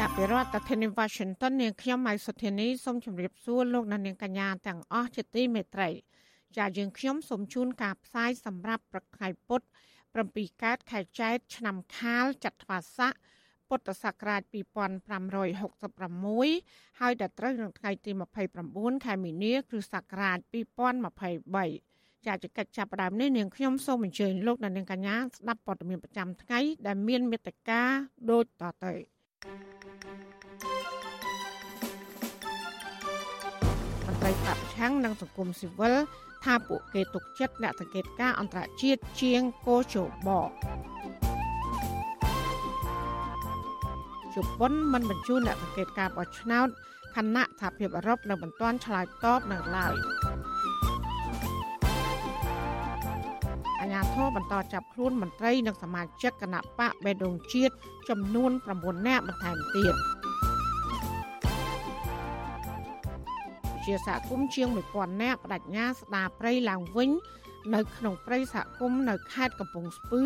[0.00, 5.88] ចាប់ពីរដ្ឋធានី Washington នាងខ្ញុំម៉ៃសុធានីសូមជម្រាបសួរលោកអ្នកនាងកញ្ញាទាំងអស់ជាទីមេត្រី
[6.56, 9.66] ចាយើងខ្ញុំសូមជូនការផ្សាយសម្រាប់ប្រខែពុទ្ធ
[10.14, 13.12] 7កើតខែចែកឆ្នាំខាលចត្វាស័ក
[13.68, 18.10] ពុទ្ធសករាជ2566ហើយដល់ត្រូវនៅថ្ងៃទី
[18.58, 20.38] 29ខែមីនាគ្រិស្តសករាជ
[21.32, 27.82] 2023ចាចកិច្ចចាប់ផ្ដើមនេះនាងខ្ញុំសូមអញ្ជើញលោកអ្នកនាងកញ្ញាស្ដាប់ព័ត៌មានប្រចាំថ្ងៃដែលមានមេត្តា
[28.30, 29.13] ដូចតទៅ
[34.06, 35.94] មន្ត្រីបពប្រឆាំងនិងសង្គមស៊ីវិល
[36.44, 40.28] ថាពួកគេទុកចិត្តអ្នកសង្កេតការអន្តរជាតិជាងកោជប
[44.34, 46.68] ជប៉ុនមិនបញ្ជូនអ្នកសង្កេតការបោះឆ្នោត
[47.16, 49.94] ខណៈថាភិបអឺរ៉ុបនៅមិនទាន់ឆ្លើយតបនៅឡើយ
[53.94, 57.74] ញាធរបន្តចាប់ខ្លួនមន្ត្រីនិងសមាជិកគណៈបកបេដងជាតិ
[58.08, 59.94] ចំនួន9នាក់បន្ថែមទៀត
[63.84, 67.10] ជាសហគមន៍ជាង1000នាក់បដិញ្ញាស្ដារព្រៃឡើងវិញ
[67.74, 70.22] នៅក្នុងព្រៃសហគមន៍នៅខេត្តកំពង់ស្ពឺ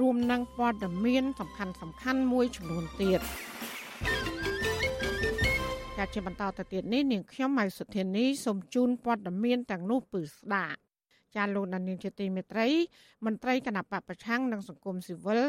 [0.00, 3.20] រួមនឹងព័ត៌មានសំខាន់សំខាន់មួយចំនួនទៀត
[5.96, 10.89] ជាជាបន្តទៅទៀតនេះនាងខ្ញុំម៉ៃសុធានីសូមជូនព័ត៌មានទាំងនោះពឺស្ដាប់
[11.36, 12.68] ចាលោកដានៀងជាទីមេត្រី
[13.26, 15.40] មន្ត្រីគណៈបពប្រឆាំងនិងសង្គមស៊ីវិល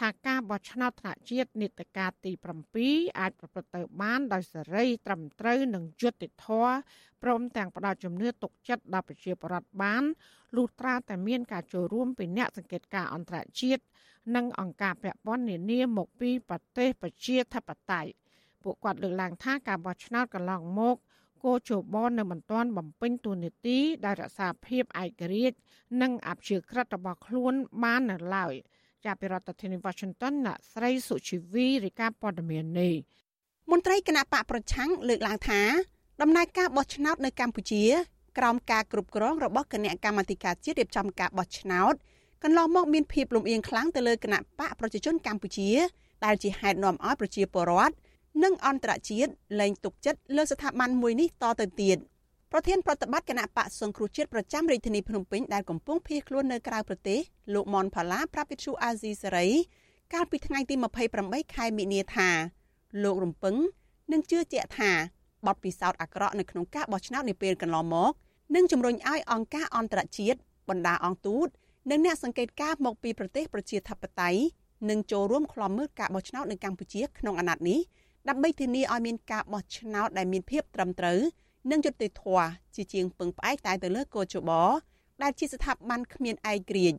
[0.00, 2.32] ថាការបោះឆ្នោតថ្នាក់ជាតិនីតិកាលទី
[2.76, 6.74] 7អាចប្រព្រឹត្តទៅបានដោយសេរីត្រឹមត្រូវនិងយុត្តិធម៌
[7.22, 10.02] ព្រមទាំងផ្ដល់ជំនឿទុកចិត្តដល់ប្រជាពលរដ្ឋបាន
[10.56, 13.82] លុះត្រាតែមានការចូលរួមពីអ្នកសង្កេតការណ៍អន្តរជាតិ
[14.36, 18.10] និងអង្គការពាក់ព័ន្ធនានាមកពីប្រទេសប្រជាធិបតេយ្យ
[18.62, 20.96] ពួកគាត់លើកឡើងថាការបោះឆ្នោតកន្លងមក
[21.44, 25.56] គោជបនៅមិនទាន់បំពេញតួនាទីដែលរក្សាភាពឯករាជ្យ
[26.02, 28.54] និងអព្យាក្រឹតរបស់ខ្លួនបាននៅឡើយ
[29.04, 32.94] ចាប់ពីរដ្ឋធានី Washington អ្នកស្រីសុជីវីរាយការណ៍ព័ត៌មាននេះ
[33.70, 35.60] មន្ត្រីគណៈបកប្រឆាំងលើកឡើងថា
[36.22, 37.84] ដំណើរការបោះឆ្នោតនៅកម្ពុជា
[38.38, 41.94] ក្រោមការគ្រប់គ្រងរបស់គណៈកម្មាធិការជាតិរៀបចំការបោះឆ្នោត
[42.42, 45.70] កន្លងមកមានភាពលំអៀងខ្លាំងទៅលើគណៈបកប្រជាជនកម្ពុជា
[46.24, 47.94] ដែលជាហេតុនាំឲ្យប្រជាពលរដ្ឋ
[48.42, 51.98] និងអន្តរជាតិលែងទុកចិត្តលើស្ថាប័នមួយនេះតទៅទៀត
[52.52, 57.18] ប្រធានប្រតិបត្តិគណៈបកសង្គ្រោះជាតិប្រចាំរាជធានីភ្នំពេញដែលកំពុងភៀសខ្លួននៅក្រៅប្រទេស
[57.54, 59.48] លោកមនផាឡាប្រាប់វិទ្យុអាស៊ីសេរី
[60.12, 60.74] កាលពីថ្ងៃទី
[61.14, 62.28] 28ខែមិនិនាថា
[63.04, 63.56] លោករំពឹង
[64.12, 64.90] នឹងជឿជាក់ថា
[65.46, 68.12] បទពិសោធន៍អាក្រក់នៅក្នុងការបោះឆ្នោតនាពេលកន្លងមក
[68.54, 70.38] នឹងជំរុញឲ្យអង្គការអន្តរជាតិ
[70.68, 71.48] បណ្ដាអង្គទូត
[71.90, 74.40] និងអ្នកសង្កេតការណ៍មកពីប្រទេសប្រជាធិបតេយ្យ
[74.90, 77.80] នឹងចូលរួមក្លំមើលការបោះឆ្នោតនៅកម្ពុជាក្នុងអាណត្តិនេះ
[78.28, 81.18] ដើម្បីធានាឲ្យមានការបោះឆ្នោតដែលមានភាពត្រឹមត្រូវ
[81.70, 84.50] និងយុត្តិធម៌ជាជាងពឹងផ្អែកតែទៅលើកោជប
[85.22, 86.98] ដែលជាស្ថាប័នគ្មានឯករាជ្យ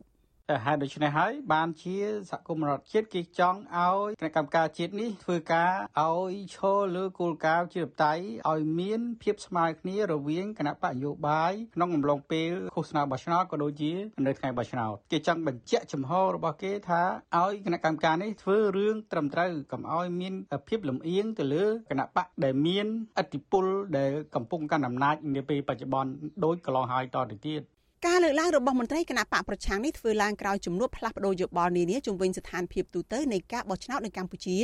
[0.64, 1.96] ហេតុដូច្នេះហើយបានជា
[2.30, 8.12] សហគមន៍រដ្ឋជាតិគេចង់ឲ្យគណៈកម្មការជាតិនេះធ្វើការឲ្យឈលលើគោលការណ៍ជាបតៃ
[8.50, 13.92] ឲ្យមានភាពស្មើគ្នារវាងគណៈបកនយោបាយក្នុងអំឡុងពេលឃោសនាបោះឆ្នោតក៏ដូចជា
[14.26, 17.02] នៅថ្ងៃបោះឆ្នោតគេចង់បញ្ជាក់ចំហរបស់គេថា
[17.38, 20.34] ឲ្យគណៈកម្មការនេះធ្វើរឿងត្រឹមត្រូវកុំឲ្យមាន
[20.68, 22.86] ភាពលំអៀងទៅលើគណៈបកដែលមាន
[23.18, 23.66] អធិបុល
[23.98, 26.10] ដែលកំពុងកាន់អំណាចនាពេលបច្ចុប្បន្ន
[26.44, 27.62] ដូចកន្លងហើយតទៅទៀត
[28.06, 34.56] ការលើកឡើងរបស់មន្ត្រីគណៈបកប្រឆាំងនេះធ្វើឡើងក្រោយជំនួបផ្លាស់ប្តូរយោបល់នានាជំវិញស្ថានភាពទូទៅនៃការបោះឆ្នោតនៅកម្ពុជា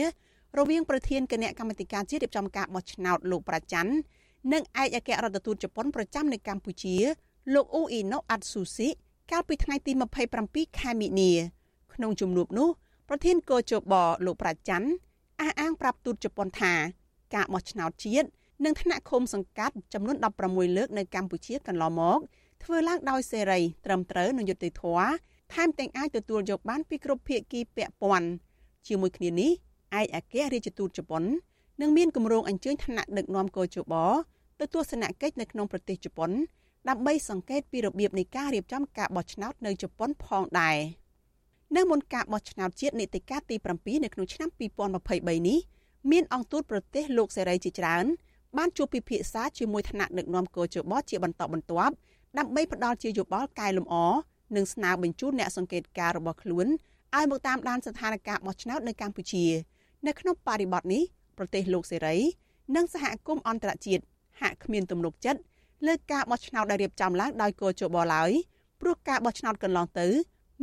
[0.58, 3.92] រវាងប្រធានគណៈកម្មាធិការជាតិរៀបចំការបោះឆ្នោតលោកប្រាច័ន្ទ
[4.52, 6.96] និងឯកអគ្គរដ្ឋទូតជប៉ុនប្រចាំនៅកម្ពុជា
[7.54, 8.88] លោកអ៊ូអ៊ីណូអាត់ស៊ូស៊ី
[9.30, 9.92] កាលពីថ្ងៃទី
[10.36, 11.32] 27ខែមិនិនា
[11.94, 12.68] ក្នុងជំនួបនោះ
[13.08, 13.94] ប្រធានកោជប
[14.26, 14.88] លោកប្រាច័ន្ទ
[15.40, 16.72] អះអាងប្រាប់ទូតជប៉ុនថា
[17.34, 18.28] ការបោះឆ្នោតជាតិ
[18.64, 20.16] និងថ្នាក់ឃុំសង្កាត់ចំនួន
[20.46, 22.20] 16លើកនៅកម្ពុជាកន្លងមក
[22.66, 25.08] ធ្វើឡើងដោយសេរីត្រឹមត្រូវនិងយុត្តិធម៌
[25.54, 28.28] ថែមទាំងអាចទទួលយកបានពីគ្រប់ភាគីពាក់ព័ន្ធ
[28.86, 29.50] ជាមួយគ្នានេះ
[29.98, 31.22] ឯកអគ្គរដ្ឋទូតជប៉ុន
[31.80, 33.94] នឹងមានគម្រោងអញ្ជើញថ្នាក់ដឹកនាំកោជប
[34.60, 36.30] ទៅទស្សនកិច្ចនៅក្នុងប្រទេសជប៉ុន
[36.88, 40.76] ដើម្បីសង្កេតពីរបៀបនៃការរៀបចំការបោះឆ្នោតនៅជប៉ុនផងដែរ
[41.76, 44.48] នៅមុនការបោះឆ្នោតជាតិនីតិកាលទី7នៅក្នុងឆ្នាំ
[44.94, 45.58] 2023នេះ
[46.10, 48.06] មានអង្គទូតប្រទេសលោកសេរីជាច្រើន
[48.56, 51.94] បានជួបពិភាក្សាជាមួយថ្នាក់ដឹកនាំកោជបជាបន្តបន្ទាប់
[52.38, 53.94] ដើម្បីផ្ដល់ជាយោបល់កែលម្អ
[54.56, 56.66] និងស្នើបញ្ជូនអ្នកសង្កេតការណ៍របស់ខ្លួន
[57.16, 59.44] ឲ្យមកតាមដានស្ថានភាពបោះឆ្នោតនៅកម្ពុជា
[60.06, 61.02] នៅក្នុងបរិបទនេះ
[61.38, 62.16] ប្រទេសលោកសេរី
[62.76, 64.04] និងសហគមន៍អន្តរជាតិ
[64.40, 65.40] ហាក់គ្មានទំនុកចិត្ត
[65.86, 68.30] លើការបោះឆ្នោតដែលរៀបចំឡើងដោយកោជបឡើយ
[68.80, 70.06] ព្រោះការបោះឆ្នោតកន្លងទៅ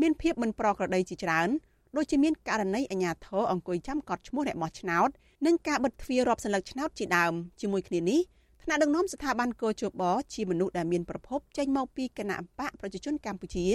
[0.02, 1.50] មានភាពមិនប្រក្រតីជាច្រើន
[1.96, 5.10] ដូចជាមានករណីអាញាធរអង្គុយចាំកត់ឈ្មោះអ្នកបោះឆ្នោត
[5.46, 8.20] និងការបិទទ្វាររាប់សន្លឹកឆ្នោតជាដើមជាមួយគ្នានេះ
[8.65, 10.01] ថ្នាក់ដឹកនាំស្ថាប័នកោជប
[10.33, 13.68] ជាមនុស្សដែលមានប្រភពចេញមកពីគណៈបកប្រជាជនកម្ពុជា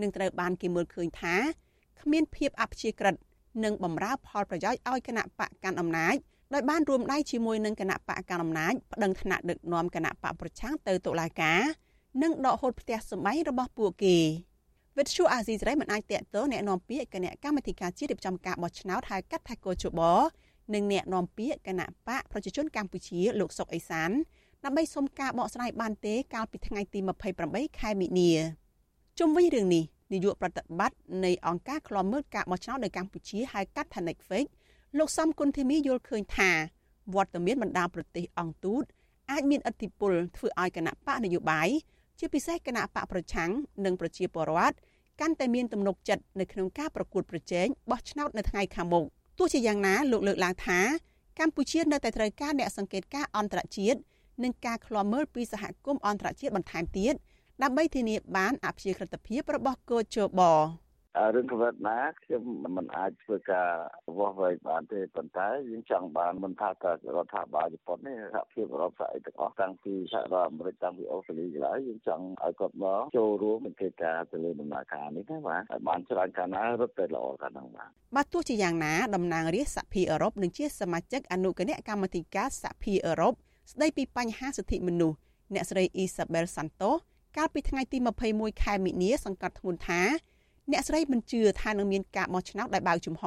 [0.00, 1.34] នឹងត្រូវបានគេមើលឃើញថា
[2.00, 3.14] គ្មានភាពអព្យាក្រឹត
[3.64, 6.16] និងបំរើផលប្រយោជន៍ឲ្យគណៈបកកាន់អំណាច
[6.54, 11.60] ដោយបានរួមដៃជាមួយនឹងគណៈបកកណ្ដាលអំណាចប្តឹងថ្នាក់ដឹកនាំគណៈបកប្រឆាំងទៅតុលាការ
[12.22, 14.16] និងដកហូតផ្ទះសម្បែងរបស់ពួកគេ
[14.98, 20.00] វិទ្យុអាស៊ីសេរីមិនអាចតេតតអ្នកនាំពាក្យគណៈកម្មាធិការជាតិរៀបចំការបោះឆ្នោតហៅកាត់ថាកោជប
[20.74, 24.10] និងអ្នកនាំពាក្យគណៈបកប្រជាជនកម្ពុជាលោកសុកអេសាន
[24.64, 26.98] ដើម្បីសុំការបកស្រាយបានទេកាលពីថ្ងៃទី
[27.38, 28.30] 28ខែមិនិនា
[29.18, 34.46] ជុំវិញរឿងនេះនាយកប្រតិបត្តិនៃអង្គការឃ្លាំមើលការបោះឆ្នោតនៅកម្ពុជាហៅកាត់ថា Netflix
[34.98, 36.50] លោកសំគុណធីមីយល់ឃើញថា
[37.14, 38.84] វត្តមានបណ្ដាប្រទេសអង្គទូត
[39.30, 41.68] អាចមានឥទ្ធិពលធ្វើឲ្យគណៈបកនយោបាយ
[42.18, 43.50] ជាពិសេសគណៈបកប្រឆាំង
[43.84, 44.76] និងប្រជាពលរដ្ឋ
[45.20, 49.06] កាន់តែមានទំនុកចិត្តនៅក្នុងការប្រកួតប្រជែងបោះឆ្នោតនៅថ្ងៃខាងមុខ
[49.38, 50.80] ទោះជាយ៉ាងណាលោកលើកឡើងថា
[51.38, 53.98] កម្ពុជានៅតែត្រូវការអ្នកសង្កេតការអន្តរជាតិ
[54.42, 57.14] និងការឃ្លាំមើលពីសហគមន៍អន្តរជាតិបន្ថែមទៀត
[57.62, 60.40] ដើម្បីធានាបានអព្យាក្រឹតភាពរបស់កោជប
[61.34, 62.42] រឿងកវិតណាខ្ញុំ
[62.76, 63.70] មិនអាចធ្វើការ
[64.16, 83.32] វាស់វែងបានទេប៉ុន្តែយើងចង់បានមិនថាតែរដ្ឋាភិបាលជប៉ុនទេសហភាពអឺរ៉ុបស្អីទាំងអស់តាំងពីសហរដ្ឋអាមេរិកតាំងពីអូស្ត្រាលីកន្លងយើងចង់ឲ្យគាត់មកចូលរួមក្នុងកិច្ចការទៅលើដំណើរការនេះណាបាទឲ្យបានច្រើនកាលណារត់ទៅល្អកាលហ្នឹងបាទបាទទោះជាយ៉ាងណាតំណាងរាស្ត្រសហភាពអឺរ៉ុបនិងជាសមាជិកអនុគណៈកម្មាធិការសហភាពអឺរ៉ុប
[83.72, 85.16] ស្ដីពីបញ្ហាសិទ្ធិមនុស្ស
[85.54, 86.96] អ្នកស្រីអ៊ីសាបែលសាន់តូស
[87.36, 87.98] កាលពីថ្ងៃទី
[88.30, 90.02] 21ខែមិនិនាសង្កត់ធ្ងន់ថា
[90.72, 93.24] អ្នកស្រីមិនជឿថានឹងមានការបោះឆ្នោតដោយបើកចំហ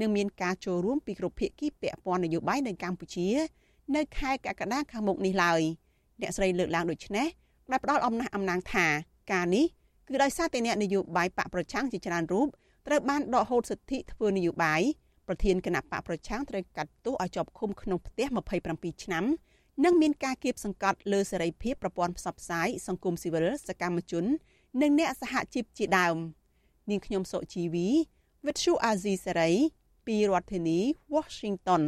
[0.00, 3.28] និងមានការចូលរួមពីគ្រប់ភាគីពាក់ព័ន្ធនយោបាយនៅកម្ពុជា
[3.96, 5.60] នៅខែកក្កដាខាងមុខនេះឡើយ
[6.20, 7.26] អ្នកស្រីលើកឡើងដូចនេះ
[7.70, 8.86] ដែលផ្ដល់អំណះអំណាងថា
[9.32, 9.64] ការនេះ
[10.08, 12.48] គឺដោយសារតែអ្នកនយោបាយបកប្រឆាំងជាច្រើនរូប
[12.86, 14.82] ត្រូវបានដកហូតសិទ្ធិធ្វើនយោបាយ
[15.28, 18.26] ប្រធានគណៈបកប្រឆាំងត្រូវកាត់ទោសឲ្យជាប់ឃុំក្នុងផ្ទះ
[18.66, 19.24] 27ឆ្នាំ
[19.84, 24.24] និងមានការគៀបសង្កត់លើសេរីភាពប្រព័ន្ធផ្សព្វផ្សាយសង្គមស៊ីវិលសកម្មជន
[24.82, 26.16] និងអ្នកសហជីពជាដើម។
[26.90, 27.88] នាងខ្ញុំសុជីវី
[28.46, 29.50] វិទ្យុអាស៊ីសេរី
[30.06, 30.78] ពីរដ្ឋធានី
[31.14, 31.82] Washington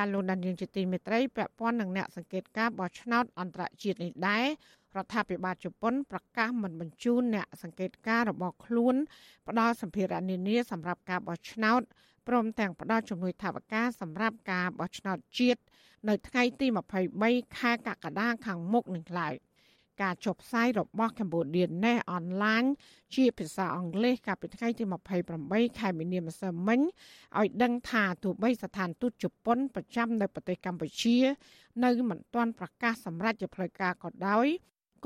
[0.00, 4.46] ចាលោកដានយើងជាទីមេត្រីពាក់ព័ន្ធនឹងអ្នកសង្កេតការបោះឆ្នោតអន្តរជាតិនេះដែរ
[4.96, 8.94] រដ្ឋាភិបាលជប៉ុនប្រកាសមិនបញ្ជូនអ្នកសង្កេតការរបស់ខ្លួន
[9.48, 11.80] ផ្ដល់សម្ភារៈនានាសម្រាប់ការបោះឆ្នោត
[12.28, 15.60] ព្រមទាំងផ្ដល់ជំនួយថវិកាសម្រាប់ការបោះឆ្នោតជាតិ
[16.08, 16.66] នៅថ្ងៃទី
[17.12, 19.34] 23ខែកក្កដាខាងមុខនេះឡើយ
[20.02, 22.68] ការចុះផ្សាយរបស់ Cambodia Net Online
[23.14, 24.84] ជាភាសាអង់គ្លេសកាលពីថ្ងៃទី
[25.30, 26.80] 28ខែមីនាម្សិលមិញ
[27.38, 31.16] ឲ្យដឹងថាទោះបីស្ថានទូតជប៉ុនប្រចាំនៅប្រទេសកម្ពុជា
[31.84, 34.46] នៅមិនទាន់ប្រកាសសម្រេចជាផ្លូវការក៏ដោយ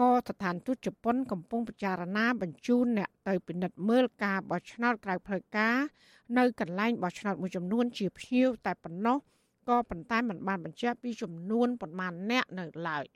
[0.01, 5.77] ក៏ស្ថានទូតជប៉ុនកំពុងពិចារណាបញ្ជូនអ្នកទៅពិនិត្យមើលការបោះឆ្នោតក្រៅផ្លូវការ
[6.39, 9.17] នៅកន្លែងបោះឆ្នោតមួយចំនួនជាភ្ញៀវតែប៉ុណ្ណោះ
[9.69, 13.07] ក៏ប៉ុន្តែមិនបានបញ្ជាក់ពីចំនួនប៉ុន្មានអ្នកនៅឡើយ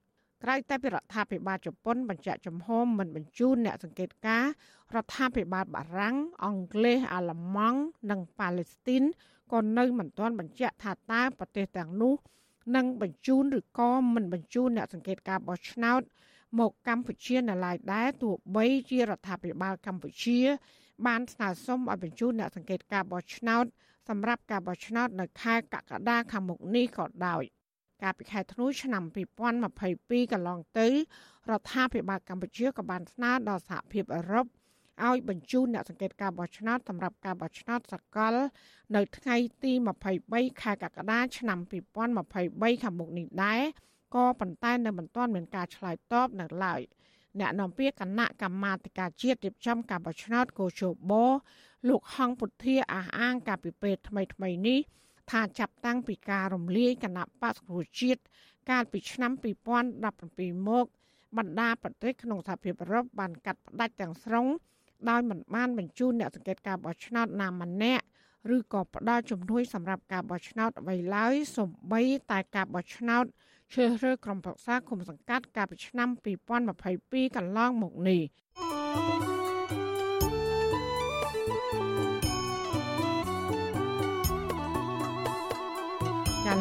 [0.43, 2.69] ក្រៅតែពីរដ្ឋាភិបាលជប៉ុនបញ្ជាក់ចំហ
[2.99, 4.45] មិនបញ្ជូនអ្នកសង្កេតការ
[4.95, 7.81] រដ្ឋាភិបាលបារាំងអង់គ្លេសអាល្លឺម៉ង់
[8.11, 9.03] និងប៉ាឡេស្ទីន
[9.53, 12.15] ក៏នៅមិនទាន់បញ្ជាក់ថាតើប្រទេសទាំងនោះ
[12.77, 16.01] នឹងបញ្ជូនឬក៏មិនបញ្ជូនអ្នកសង្កេតការបោះឆ្នោត
[16.59, 20.39] មកកម្ពុជានៅឡើយដែរទោះបីជារដ្ឋាភិបាលកម្ពុជា
[21.07, 23.65] បានស្នើសុំឲ្យបញ្ជូនអ្នកសង្កេតការបោះឆ្នោត
[24.09, 27.45] សម្រាប់ការបោះឆ្នោតនៅខែកក្កដាខាងមុខនេះក៏ដោយ
[28.03, 29.03] កាលពីខែធ្នូឆ្នាំ
[29.67, 30.89] 2022កន្លងទៅ
[31.51, 34.47] រដ្ឋាភិបាលកម្ពុជាក៏បានស្នើដល់សហភាពអឺរ៉ុប
[35.07, 38.35] ឲ្យបញ្ជូនអ្នកសង្កេតការបោះឆ្នោតសម្រាប់ការបោះឆ្នោតសកល
[38.97, 39.73] នៅថ្ងៃទី
[40.17, 41.59] 23ខែកក្កដាឆ្នាំ
[42.21, 43.63] 2023ខាងមុខនេះដែរ
[44.15, 46.81] ក៏ប៉ុន្តែនៅមិនទាន់មានការឆ្លើយតបនៅឡើយ
[47.41, 51.13] អ្នកនាំពាក្យគណៈកម្មាធិការជាតិរៀបចំការបោះឆ្នោតកោជប
[51.89, 54.81] លោកហងពុធាអះអាងកាលពីពេលថ្មីថ្មីនេះ
[55.31, 58.21] ថាចាប់តាំងពីការរំលាយគណៈបក្សប្រជាជាតិ
[58.71, 59.33] កាលពីឆ្នាំ
[60.01, 60.87] 2017មក
[61.37, 64.47] បណ្ដាប្រទេសក្នុងសហភាពអឺរ៉ុបបានកាត់ផ្ដាច់ទាំងស្រុង
[65.09, 68.05] ដោយមិនបានបញ្ជូនអ្នកសង្កេតការបោះឆ្នោតណាម្នាក់
[68.57, 73.25] ឬក៏ផ្ដល់ជំនួយសម្រាប់ការបោះឆ្នោតអ្វីឡើយសូម្បីតែការបោះឆ្នោត
[73.73, 76.09] ជ្រើសរើសក្រុមប្រឹក្សាគុំសង្កាត់កាលពីឆ្នាំ
[76.73, 78.23] 2022កន្លងមកនេះ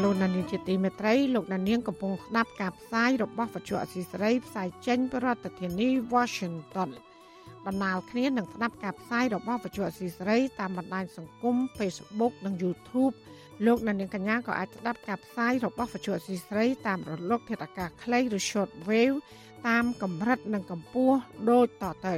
[0.04, 6.90] លោកនានីជាទីមេត្រីលោកនានីកំពុងស្ដាប់ការផ្សាយរបស់វិទ្យុអសីសេរីផ្សាយចេញពីរដ្ឋធានី Washington
[7.66, 13.14] បណ្ដាលគ្នានឹងស្ដាប់ការផ្សាយរបស់វិទ្យុអសីសេរីតាមបណ្ដាញសង្គម Facebook និង YouTube
[13.66, 19.18] លោកនាងកញ្ញាក៏អាចស្ដាប់ការផ្សាយរបស់វិទ្យុអសីសេរីតាមរលក ធាតុអាកាសខ្លីឬ Short Wave
[19.68, 21.18] តាមកម្រិតនិងកម្ពស់
[21.50, 22.16] ដូចតទៅ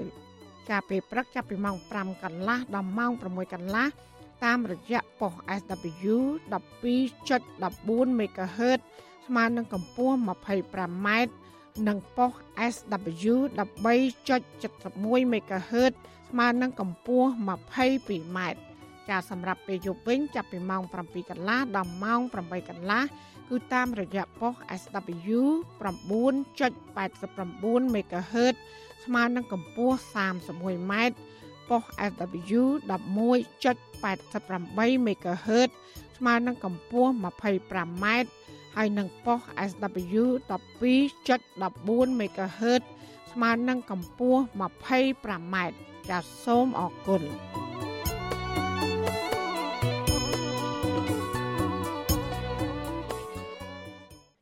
[0.70, 3.88] ចាប់ពីព្រឹកចាប់ពីម៉ោង5កន្លះដល់ម៉ោង6កន្លះ
[4.46, 6.16] តាមរយៈប៉ុស SW
[6.52, 8.80] 12.14 MHz
[9.26, 11.08] ស្មើនឹងកម្ពស់ 25m
[11.88, 12.32] និងប៉ុស
[12.74, 15.94] SW 13.71 MHz
[16.30, 18.40] ស្មើនឹងកម្ពស់ 22m
[19.10, 23.04] ចាសម្រាប់ពេលយប់វិញចាប់ពីម៉ោង7កន្លះដល់ម៉ោង8កន្លះ
[23.50, 25.42] គឺតាមរយៈប៉ុស SW
[25.82, 28.56] 9.89 MHz
[29.04, 30.94] ស្មើនឹងកម្ពស់ 31m
[31.70, 35.70] ប៉ុស SW 11.88 MHz
[36.18, 38.06] ស្មើនឹងកម្ពស់ 25m
[38.76, 42.82] ហើយនឹងប៉ុស SW 12.14 MHz
[43.32, 45.56] ស្មើនឹងកម្ពស់ 25m
[46.10, 47.24] ចាសសូមអរគុណ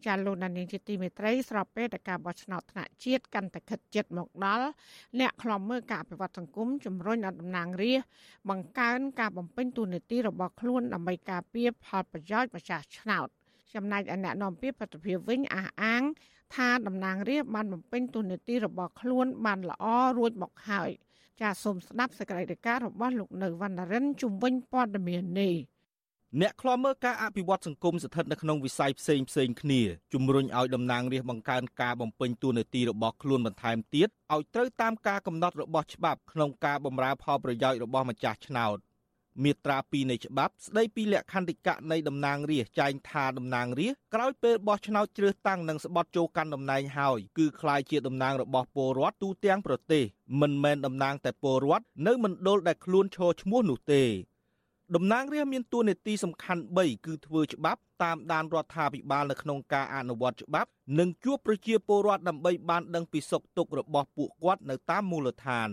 [0.07, 4.67] ចាលោកដានីងជាទីមេត្រីស្របពេលតែការបោះឆ្នោតថ្នាក់ជាតិកាន់តែខិតជិតមកដល់
[5.19, 8.07] អ្នកខ្លំមើលការអភិវឌ្ឍសង្គមជំរុញឲ្យតំណាងរាស្ត្រ
[8.49, 13.27] បង្កើនការបំពេញតួនាទីរបស់ខ្លួនដើម្បីការពារផលប្រយោជន៍ម្ចាស់ឆ្នោត
[13.75, 16.01] ចំណែកឯអ្នកនាំពាក្យប្រតិភិវិញអះអាង
[16.55, 19.85] ថាតំណាងរាស្ត្របានបំពេញតួនាទីរបស់ខ្លួនបានល្អ
[20.17, 20.89] រួចមកហើយ
[21.41, 25.55] ចាសសូមស្ដាប់សេចក្តីរាយការណ៍របស់លោកនៅវណ្ណរិនជំវិញព័ត៌មាននេះ
[26.41, 29.81] អ្នកខ្លាំមើលការអភិវឌ្ឍសង្គមស្ថិតនៅក្នុងវិស័យផ្សេងផ្សេងគ្នា
[30.13, 38.77] ជំរុញឲ្យតំណាងរាស្ត្របង្កើនការបំពេញតួនាទីរបស់ខ្លួនបន្ថែមទៀតឲ្យត្រូវតាមការកំណត់របស់ច្បាប់ក្នុងការបម្រើផលប្រយោជន៍របស់ម្ចាស់ឆ្នោត
[39.43, 50.03] មាត្រា2នៃច្បាប់ស្ដីពីលក្ខន្តិកៈនៃតំណាងរាស្ត្រចែងថាតំណាងរាស្ត្រក្រោយពេលបោះឆ្នោតជ្រើសតាំងនិងស្បត់ចូលកាន់តំណែងហើយគឺក្លាយជាតំណាងរបស់ពលរដ្ឋទូទាំងប្រទេស
[50.41, 54.03] មិនមែនតំណាងតែពលរដ្ឋនៅមណ្ឌលដែលខ្លួនឈរឈ្មោះនោះទេ
[54.95, 65.69] តំណាងរាស្ត្រមានតួនាទីសំខាន់3គឺធ្វើច្បាប់តាមដានរដ្ឋាភិបាលនៅក្នុងការអនុវត្តច្បាប់និងជួបប្រជាពលរដ្ឋដើម្បីបានដឹងពីសុខទុក្ខរបស់ពួកគាត់នៅតាមមូលដ្ឋាន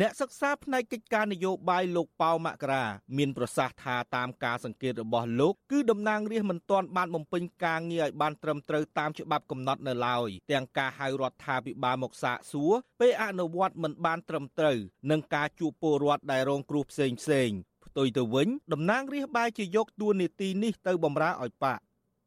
[0.00, 2.84] អ្នកសិក្សាផ្នែកកិច្ចការនយោបាយលោកប៉ៅមករា
[3.16, 14.78] មានប្រសាសន៍ថាតាមការសង្កេតរបស់លោកគឺតំណាងរាស្ត្រមិនទាន់បានបំពេញការងារឲ្យបានត្រឹមត្រូវតាមច្បាប់កំណត់នៅឡើយទាំងការហៅរដ្ឋាភិបាលមកសាកសួរពេលអនុវត្តមិនបានត្រឹមត្រូវ
[15.10, 17.50] និងការជួបពលរដ្ឋដែលរងគ្រោះផ្សេងផ្សេង
[17.94, 21.78] ផ្ទុយទៅវិញតំណាងរាស្ត្របែរជាយកតួនាទីនេះទៅបម្រើឲ្យបក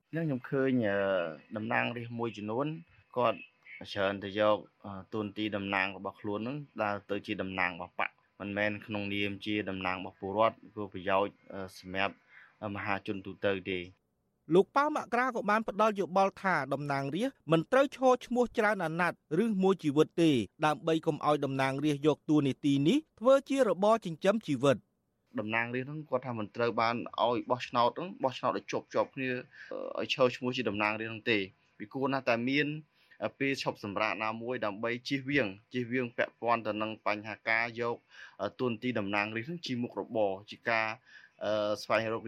[0.09, 0.71] ខ្ញុំខ្ញុំឃើញ
[1.55, 2.65] តំណាងរាស្ត្រមួយចំនួន
[3.17, 3.37] គាត់
[3.91, 4.57] ច្រើនទៅយក
[5.13, 8.09] ទូនទីតំណាងរបស់ខ្លួននឹងដើរទៅជាតំណាងរបស់បក
[8.39, 11.35] មិនមែនក្នុងនាមជាតំណាងរបស់ពលរដ្ឋគឺប្រយោជន៍
[11.79, 12.15] សម្រាប់
[12.75, 13.79] មហាជនទូទៅទេ
[14.53, 20.31] លោកប៉ៅមករាក៏បានផ្ដល់យោបល់ថាតំណាងរាស្ត្រមិនត្រូវឈរឈ្មោះច្រើនអាណត្តិឬមួយជីវិតទេ
[20.65, 24.77] ដើម្បីកុំឲ្យតំណាងរាស្ត្រយកតួនាទីនេះធ្វើជារបរចិញ្ចឹមជីវិត
[25.39, 29.29] តំណាងរាស្ត្រហ្នឹងគាត់ថាមិនត្រូវបានឲ្យបោះឆ្នោតហ្នឹងបោះឆ្នោតឲ្យជាប់ជាប់គ្នា
[29.99, 31.39] ឲ្យឈរឈ្មោះជាតំណាងរាស្ត្រហ្នឹងទេ
[31.77, 32.67] ពីគួរណាស់តែមាន
[33.39, 37.95] ពេលឈប់សម្រាកណាមួយដើម្បីជិះវៀងជិះវៀងពាក់ព័ន្ធទៅនឹងបញ្ហាការយក
[38.59, 40.87] ទុនទីតំណាងរាស្ត្រនឹងជាមុខរបរជាការ
[41.83, 42.23] ស្វែងរក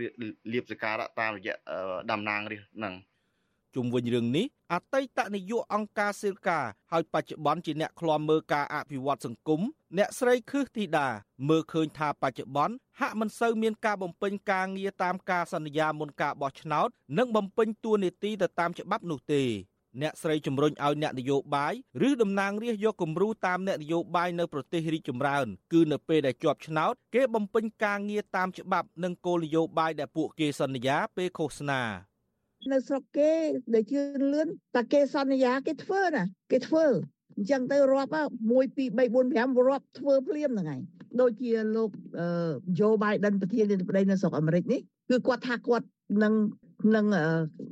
[0.54, 1.54] លៀបសការៈតាមរយៈ
[2.12, 2.94] តំណាងរាស្ត្រហ្នឹង
[3.76, 6.60] ជុំវិញរឿងនេះអតីតនាយកអង្គការសិលកា
[6.92, 9.62] ហើយបច្ចុប្បន្នជាអ្នកឃ្លាំមើលការអភិវឌ្ឍសង្គម
[9.98, 11.08] អ្នកស្រីខឹសធីតា
[11.50, 19.44] មើលឃើញថាបច្ចុប្បន្នហាក់មិនសូវមានការបំពេញការងារតាមការសន្យាមុនការបោះឆ្នោតនិងបំពេញតួនាទីទៅតាមច្បាប់នោះទេ
[20.02, 21.74] អ្នកស្រីជំរុញឲ្យអ្នកនយោបាយ
[22.08, 32.09] ឬតំណាងរាស្ត្រយកគំរូតាមអ្នកនយោបាយនៅប្រទេសរីកចម្រើនគឺនៅពេលដែលជាប់ឆ្នោតគេបំពេញការងារតាមច្បាប់និងគោលនយោបាយដែលពួកគេសន្យាពេលឃោសនា
[32.72, 33.32] នៅស្រុកគេ
[33.74, 36.86] ដែលជឿនលឿនតែគេសន្យាគេធ្វើណាគេធ្វើ
[37.38, 38.20] អញ្ចឹងទៅរាប់1 2
[38.78, 40.82] 3 4 5រាប់ធ្វើភ្លាមហ្នឹងហើយ
[41.22, 41.90] ដូចជាលោក
[42.76, 45.88] โย Biden ប្រធានាធិបតីនៅស្រុកអាមេរិកនេះគឺគាត់ថាគាត់
[46.24, 46.34] នឹង
[46.96, 47.06] នឹង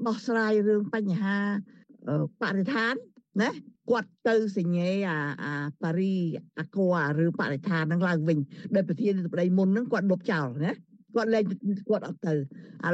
[0.07, 1.37] ដោះស្រាយរឿងបញ្ហា
[2.41, 2.93] បរិស្ថាន
[3.41, 3.49] ណា
[3.89, 6.15] គាត់ទៅសញ្ញេអាអាប៉ារី
[6.59, 8.37] អាកូអាឬបរិស្ថានហ្នឹងឡើងវិញ
[8.75, 10.73] ដោយប្រធានាធិបតីមុនហ្នឹងគាត់លុបចោលណា
[11.17, 11.43] គាត់លែង
[11.89, 12.37] គាត់អត់ទៅឥ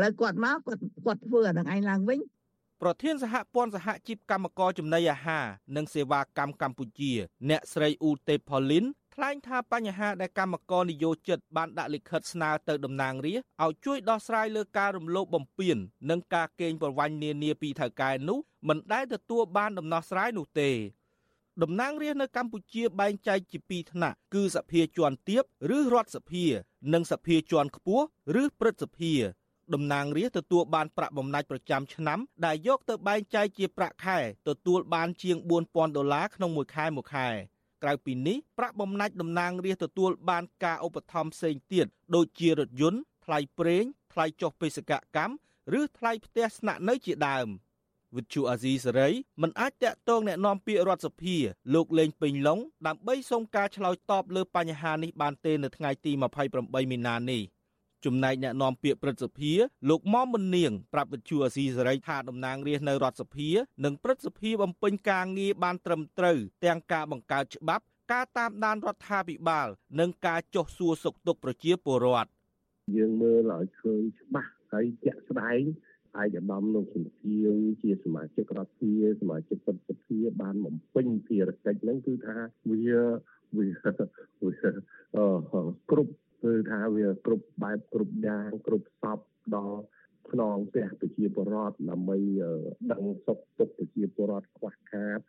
[0.03, 2.19] ឡូវគាត់មកគាត់គាត់ធ្វើអានឹងឯងឡើងវិញ
[2.81, 7.11] ប្រធានសហព័ន្ធសហជីពកម្មករចំណីអាហារនិងសេវាកម្មកម្ពុជា
[7.49, 15.77] អ្នកស្រីអ៊ូទេផូលីនថ្លែងថាបញ្ហាដែលកម្មករនិយោជិតបានដាក់លិខិតស្នើទៅតំណាងរាស្ត្រឲ្យជួយដោះស្រាយលើការរំលោភបំពាន
[16.09, 20.69] និងការកេងប្រវ័ញ្ចនានាពីថៅកែនោះមិនដែលទទួលបានដំណោះស្រាយនោះទេ
[21.61, 25.43] តំណាងរាស្ត្រនៅកម្ពុជាបែងចែកជាពីរថ្នាក់គឺសភាជាន់ទាប
[25.77, 26.45] ឬរដ្ឋសភា
[26.93, 28.05] និងសភាជាន់ខ្ពស់
[28.41, 29.13] ឬព្រឹទ្ធសភា
[29.73, 34.19] តំណាងរាស្ត្រទទួលបានប្រាក់បំណាច់ប្រចាំឆ្នាំដែលយកទៅបែងចែកជាប្រាក់ខែ
[34.49, 37.27] ទទួលបានជាង4000ដុល្លារក្នុងមួយខែមួយខែ
[37.83, 43.83] ក្រៅពីនេះប្រាក់បំណាច់តំណាងរាស្ត្រទទួលបានការឧបត្ថម្ភផ្សេងទៀតដូចជារថយន្តថ្លៃប្រេង
[44.13, 45.35] ថ្លៃចុះបេសកកម្ម
[45.79, 47.47] ឬថ្លៃផ្ទះស្នាក់នៅជាដើម។
[48.16, 49.08] វិទ្យុអាស៊ីសេរី
[49.42, 51.36] មិនអាចតាក់ទងแนะនាំពាក្យរដ្ឋសភា
[51.74, 56.12] លោកលេងពេញឡុងដើម្បីសុំការឆ្លើយតបលើបញ្ហានេះបានទេនៅថ្ងៃទី
[56.52, 57.42] 28មីនានេះ
[58.04, 59.52] ចំណែកអ្នកនាំពាក្យព្រឹទ្ធសភា
[59.88, 63.48] លោកមុំមុននាងប្រាប់វិទ្យុអាស៊ីសេរីថាតំណាងរាស្ត្រនៅរដ្ឋសភា
[63.84, 69.68] និងព្រឹទ្ធសភាបំពេញការងារបានត្រឹមត្រូវទាំងការបង្កើតច្បាប់ការតាមដានរដ្ឋាភិបាល
[70.00, 72.30] និងការចុះសួរសុខទុក្ខប្រជាពលរដ្ឋ
[72.96, 75.60] យើងមើលឲ្យឃើញច្បាស់ហើយជាក់ស្ដែង
[76.21, 82.37] ឯកឧត្តមលោកសំធៀងជាសមាជិករដ្ឋាភិបាលសមាជិកប្រតិភិបានបំពេញភារកិច្ចហ្នឹងគឺថា
[82.71, 82.81] វា
[83.57, 83.67] វា
[84.45, 84.55] វា
[85.15, 85.25] អឺ
[85.91, 89.19] គ្រប់គឺថាវាគ្រប់បែបគ្រប់យ៉ាងគ្រប់សព
[89.55, 89.79] ដល់
[90.31, 92.17] ខ្នងផ្ទះប្រជាពលរដ្ឋដើម្បី
[92.91, 95.19] ដឹងសុខទុក្ខប្រជាពលរដ្ឋខ្វះខាត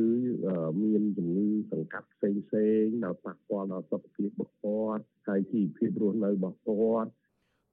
[0.00, 0.04] ឬ
[0.82, 7.10] មានជំងឺសង្កាត់ផ្សេងផ្សេងដល់ប៉ះពាល់ដល់សុខភាពរបស់គាត់ហើយជីវភាពរស់នៅរបស់គាត់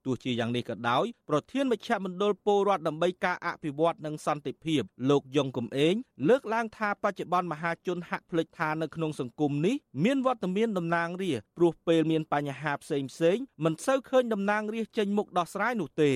[0.04, 5.94] ទោះជាយ៉ាងនេះក៏ដោយប្រធានមជ្ឈមណ្ឌលពលរដ្ឋដើម្បីការអភិវឌ្ឍនិងសន្តិភាពលោកយងកំឯង
[6.28, 16.12] លើកឡើងថាបច្ចុប្បន្នមហាជនហាក់ភ្លេចថានៅក្នុងសង្គមនេះមានវត្តមានតំណាងរាស្ត្រព្រោះពេលមានបញ្ហាផ្សេងផ្សេងមិនសូវឃើញតំណាងរាស្ត្រចេញមុខដោះស្រាយនោះទេ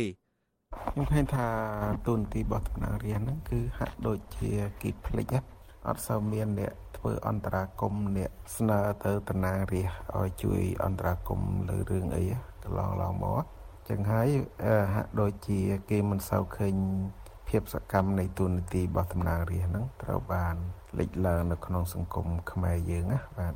[0.90, 1.48] ខ្ញុំឃើញថា
[2.06, 4.50] ទូនទីរបស់តំណាងរាស្ត្រហ្នឹងគឺហាក់ដូចជា
[4.82, 5.34] គេភ្លេច
[5.86, 12.24] អត់សូវមានអ្នកធ្វើអន្តរាគមអ្នកស្នើទៅតំណាងរាស្ត្រឲ្យជួយអន្តរាគមលើរឿងអី
[12.62, 13.44] កន្លងឡើងមក
[13.88, 14.28] ចឹងហើយ
[14.94, 16.74] ហាក់ដូចជាគេមិនសូវឃើញ
[17.48, 20.54] ភាពសកម្មនៃទូនាទីរបស់តំណាងរាស្ត្រហ្នឹងត្រូវបាន
[20.98, 23.54] លេចឡើងនៅក្នុងសង្គមខ្មែរយើងណាបាទ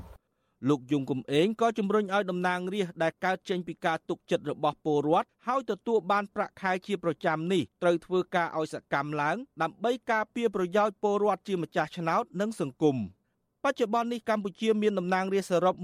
[0.69, 12.97] លោកយងកំឯងក៏ជំរុញឲ្យតំណាងរាស្ត្រដែលកើតចេញពីការទុកចិត្តរបស់ពលរដ្ឋហើយទទួលបានប្រាក់ខែជាប្រចាំនេះត្រូវធ្វើការឲ្យសកម្មឡើង ដើម្បីការពារប្រយោជន៍ពលរដ្ឋជាម្ចាស់ឆ្នោតនិងសង្គម។
[13.67, 15.75] បច្ចុប្បន្ននេះកម្ពុជាមានតំណាងរាស្ត្រសរុប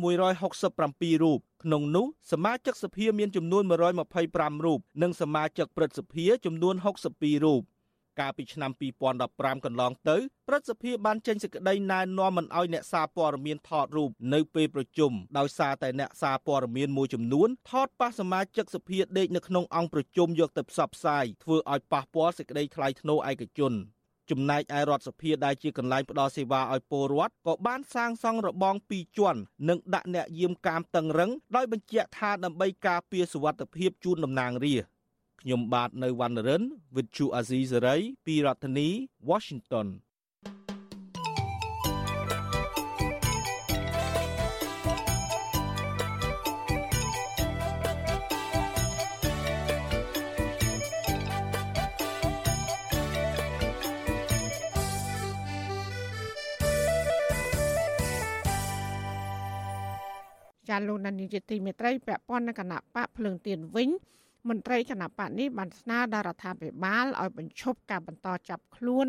[0.57, 6.75] 167រូបក្នុងនោះសមាជិកសភាមានចំនួន125រូបនិងសមាជិកព្រឹទ្ធសភាចំនួន
[7.11, 7.63] 62រូប
[8.21, 8.71] កាលពីឆ្នាំ
[9.19, 10.17] 2015កន្លងទៅ
[10.49, 23.75] ព្រឹទ្ធសភាបានចេញសេចក្តីណែនាំមិនឲ្យអ្នកសារព័ត៌មានថតរូបនៅពេលប្រជុំដោយសារតែអ្នកសារព័ត៌មានមួយចំនួនថតប៉ះសមាជិកសភាដេកនៅក្នុងអង្គប្រជុំយកទៅផ្សព្វផ្សាយធ្វើឲ្យប៉ះពាល់សេចក្តីថ្លៃថ្នូរឯកជន។
[24.31, 34.89] ចំណែកឯរដ្ឋសភាដែលជាកន្លែងផ្ដល់សេវាឲ្យពលរដ្ឋក៏បានសាងសង់របងពីរជាន់និងដាក់អ្នកយាមកាមតឹងរឹងដោយបញ្ជាក់ថាដើម្បីការពារសុវត្ថិភាពជូនតំណាងរាស្ត្រ
[35.41, 36.63] ខ្ញុំបាទនៅវណ្ណរិន
[36.95, 38.89] With Chu Azizi Saray ពីរដ្ឋធានី
[39.31, 39.87] Washington
[60.79, 63.91] ចាលោកនានីជាទីមេត្រីពាក់ព័ន្ធនឹងគណៈបកភ្លើងទៀនវិញ
[64.49, 69.07] មន្ត្រីគណៈបកនេះបានស្នើដល់រដ្ឋាភិបាលឲ្យបញ្ឈប់ការបន្តចាប់ខ្លួន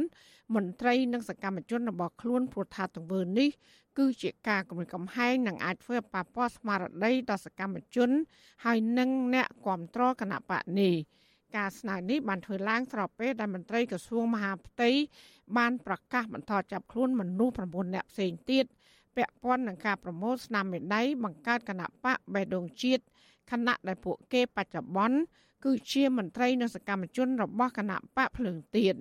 [0.56, 3.50] មន្ត្រីនិងសកម្មជនរបស់ខ្លួនព្រោះថាទង្វើនេះ
[3.98, 8.10] គឺជាការគំរាមកំហែងនិងអាចធ្វើប៉ះពាល់ស្មារតីដល់សកម្មជន
[8.66, 10.94] ហើយនិងអ្នកគ្រប់គ្រងគណៈបកនេះ
[11.58, 14.90] ការស្នើនេះបានធ្វើឡើងស្របពេលដែលមន្ត្រីក្រសួងមហាផ្ទៃ
[15.58, 18.66] បានប្រកាសបន្តចាប់ខ្លួនមនុស្ស9នាក់ផ្សេងទៀត
[19.16, 23.04] ពាក់ព័ន្ធនឹងការប្រមូលស្នាមមេដៃបង្កើតគណៈបកបេះដូងជាតិ
[23.52, 25.18] គណៈដែលពួកគេបច្ចុប្បន្ន
[25.66, 28.96] គឺជាមន្ត្រីនិងសកម្មជនរបស់គណៈបកភ្លើងទៀន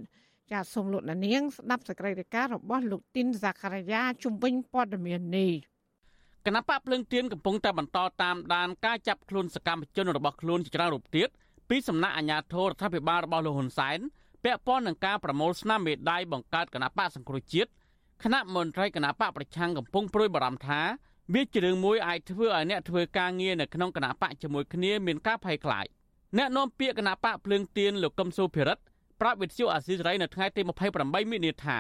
[0.51, 5.53] ចាសសូមលោកនាងស្ដាប់សេចក្តីរាយការណ៍របស់លោកទីនហ្សាការីយ៉ាជំវិញព័ត៌មាននេះ
[6.47, 11.29] គណៈបកភ្លើងទៀនកំពុងតែបន្តតាមដានការចាប់ខ្លួនសកម្មជនរបស់ខ្លួនជាច្រើនរូបទៀត
[11.68, 13.99] ពីសំណាក់អាជ្ញាធររដ្ឋាភិបាលរបស់លោកហ៊ុនសែន
[14.44, 17.71] ពាក់ព័ន្ធនឹងការប្រមូលស្នាមមេដៃបង្កើតគណៈបកសង្គ្រោះជាតិ
[18.25, 20.81] គណៈមន្ត្រីគណៈបកប្រឆាំងកំពុងប្រួយបារម្ភថា
[21.35, 25.87] វាជារឿងមួយអាចធ្វើឲ្យអ្នកធ្វើការងារនៅក្នុងគណៈបកជាមួយគ្នាមានការភ័យខ្លាច
[26.39, 28.83] អ្នកនាំពាក្យគណៈបកភ្លើងទៀនលោកកឹមសុភិរិទ្ធ
[29.21, 30.63] ប្រាប់វិទ្យុអាស៊ីសេរីនៅថ្ងៃទី
[30.97, 31.79] 28មិនិនាថា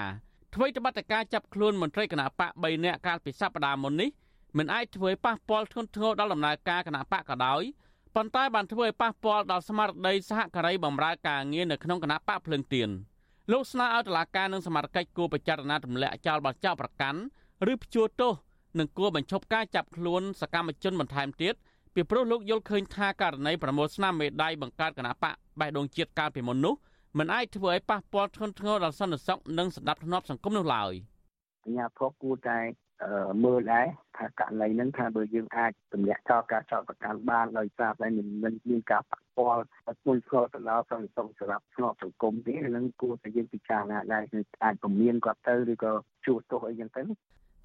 [0.54, 4.10] អ្វីត្បិតតែការចាប់ខ្លួនមន្ត្រីគណៈបក3នាក់កាលពីសប្តាហ៍មុននេះ
[4.58, 7.62] មិនអាចធ្វើឲ្យប៉ះពាល់ធ្ងន់ធ្ងរដល់ដំណើរការគណៈបកក៏ដោយ
[8.14, 12.88] ប៉ុន្តែបានធ្វើឲ្យប៉ះពាល់ដល់ស្មារតីសហការីបម្រើការងារនៅក្នុងគណៈបកភ្លើងទៀន។
[13.52, 17.20] លោកស្នើឲ្យតុលាការនិងសមត្ថកិច្ចគួរពិចារណាទម្លាក់ចោលបទចោទប្រកាន់
[17.72, 18.32] ឬព្យួរទោស
[18.78, 21.54] និងគួរបញ្ឈប់ការចាប់ខ្លួនសកម្មជនបន្ថែមទៀត
[21.94, 26.74] ពីព្រោះលោកយល់ឃើញថាករណីប្រមូលស្នាមមេដៃបង្កើតគណៈបកបេះដូងជាតិកាលពីមុននោះ
[27.18, 30.92] មិនអាចធ្វើឲ្យប៉ះពាល់ធ្ងន់ធ្ងរដល់សន្តិសុខនិងសន្តិភាពសង្គមនោះឡើយ
[31.64, 32.58] អាញាធរគួរតែ
[33.44, 38.26] មើលដែរថាករណីហ្នឹងថាបើយើងអាចទម្លាក់ចោលការចោទប្រកាន់បានដោយសារតែមិន
[38.68, 39.62] មានការប៉ះពាល់
[40.04, 45.92] ពុលផលទៅដល់សន្តិសុខសម្រាប់ស្នប់សង្គមទេនឹងគួរតែយើងពិចារណាដែរគឺអាចពមៀនគាត់ទៅឬក៏
[46.26, 47.02] ជួសទោសអីចឹងទៅ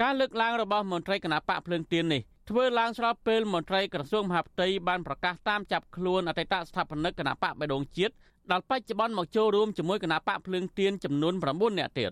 [0.02, 8.13] ការលើកឡើងរបស់មន្ត្រីគណៈបកភ្លើងទៀននេះធ្វើឡើងស្របពេលមន្ត្រីក្រសួងមហាផ្ទៃបានប្រកាសតាមចាប់ខ្លួនអតីតស្ថាបនិកគណៈបកបេដងជាតិ
[8.52, 12.12] ដល់បច្ចុប្បន្នមកចូលរួមជាមួយគណៈបកភ្លើងទៀនចំនួន9នាក់ទៀត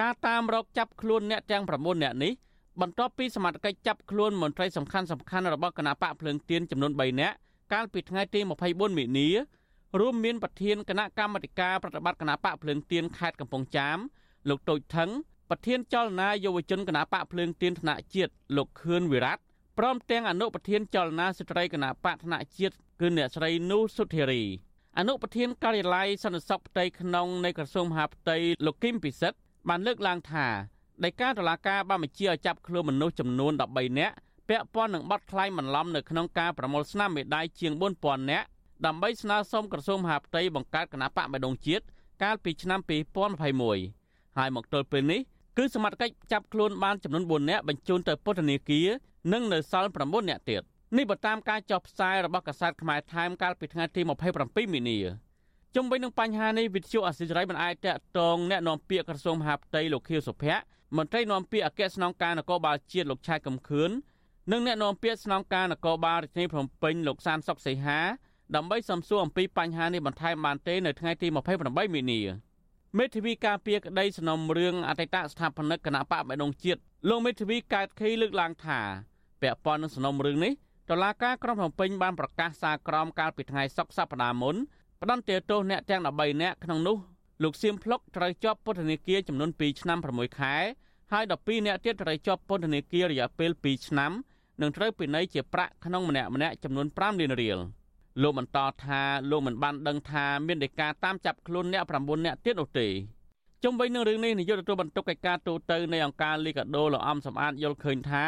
[0.00, 2.32] ការតាមរកចាប់ខ្លួនអ្នកទាំង9នាក់នេះ
[2.78, 7.36] បន្ទាប់ពីសមត្ថកិច្ចចាប់ខ្លួនមន្ត្រីសំខាន់សំខាន់របស់គណៈបកភ្លើងទៀនចំនួន3នាក់
[7.72, 9.28] កាលពីថ្ងៃទី24មិនិនា
[10.00, 13.98] រួមមានប្រធានគណៈកម្មាធិការប្រតិបត្តិគណៈបកភ្លើងទៀនខេត្តកំពង់ចាម
[14.48, 15.10] លោកតូចថង
[15.50, 19.34] ប្រធានចលនាយុវជនគណៈបកភ្លើងទៀនថ្នាក់ជាតិលោកខឿនវិរៈ
[19.78, 24.42] ព្រមទាំងអនុប្រធានចលនាស្ត្រីគណៈបកថ្នាក់ជាតិគឺអ្នកស្រីនូសុធារី
[24.98, 30.46] អនុប្រធានការិយាល័យសន្តិសុខផ្ទៃក្នុងនៃក្រសួងមហាផ្ទៃលោកគឹមពិសិដ្ឋបានលើកឡើងថា
[31.03, 34.15] ដែលការតុលាការបានបញ្ជាឲ្យចាប់ខ្លួនមនុស្សចំនួន13នាក់
[34.49, 38.47] ពាក់ព័ន្ធនឹងបទក្លែងបន្លំនៅក្នុងការប្រមូលស្នាមមេដាយជាង4000នាក់
[38.85, 41.83] ដើម្បីស្នើសុំក្រសួងមហាផ្ទៃបង្កើតគណៈបកបដងជាតិ
[42.23, 42.79] កាលពីឆ្នាំ
[43.59, 45.21] 2021ហើយមកទល់ពេលនេះ
[45.57, 48.87] គឺសមត្ថកិច្ចចាប់ខ្លួនបានចំនួន4នាក់បញ្ជូនទៅពន្ធនាគារ
[49.33, 50.61] និងនៅសល់9នាក់ទៀត
[50.97, 54.01] នេះបើតាមការចុះផ្សាយរបស់កាសែតខ្មែរថែមកាលពីថ្ងៃទី
[54.37, 54.97] 27មីនា
[55.75, 60.63] ជុំវិញនឹងបញ្ហានេះវិទ្យុអសិរ័យមិនអាចតកតងแนะនាំពាក្យក្រសួងមហាផ្ទៃលោកខៀវសុភ័ក្រ
[60.96, 63.90] មន្ត្រីនាំពាក្យអគ្គស្នងការនគរបាលជាតិលោកឆៃកំខឿន
[64.52, 67.98] និងអ្នកនាំពាក្យស្នងការនគរបាលរាជធានីភ្នំពេញលោកសានសុកសីហា
[68.56, 71.28] ដើម្បីសំសួរអំពីបញ្ហានេះបន្ថែមបានទេនៅថ្ងៃទី
[71.60, 72.20] 28មីនា
[72.98, 78.80] មេធាវីការពារក្តីសំណុំរឿងអតីតស្ថាបនិកគណៈបកបដងជាតិលោកមេធាវីកើតខីលើកឡើងថា
[79.42, 80.52] ពាក់ព័ន្ធនឹងសំណុំរឿងនេះ
[80.90, 84.56] តុលាការក្រុងភ្នំពេញបានប្រកាសសារក្រមកាលពីថ្ងៃសុក្រសប្តាហ៍មុន
[85.00, 86.96] ផ្តន្ទាទោសអ្នកទាំង13នាក់ក្នុងនោះ
[87.42, 90.54] លោកសៀមភ្លុកត្រូវជាប់ពន្ធនាគារចំនួន2ឆ្នាំ6ខែ
[91.12, 94.12] ហើយ12នាក់ទៀតត្រូវជាប់ពន្ធនាគាររយៈពេល2ឆ្នាំ
[94.60, 97.58] និងត្រូវពិន័យជាប្រាក់ក្នុងម្នាក់ម្នាក់ចំនួន5លានរៀល
[98.22, 102.88] លោកបន្តថាលោកមិនបានដឹងថាមានដីកាតាមចាប់ខ្លួនអ្នក9នាក់ទៀតនោះទេ
[103.62, 108.24] ជុំវិញនឹងរឿងនេះនាយកទទួលបន្ទុកកិច្ចការទូតនៃអង្គការលីកាដូលោកអំសំអាតយល់ឃើញថា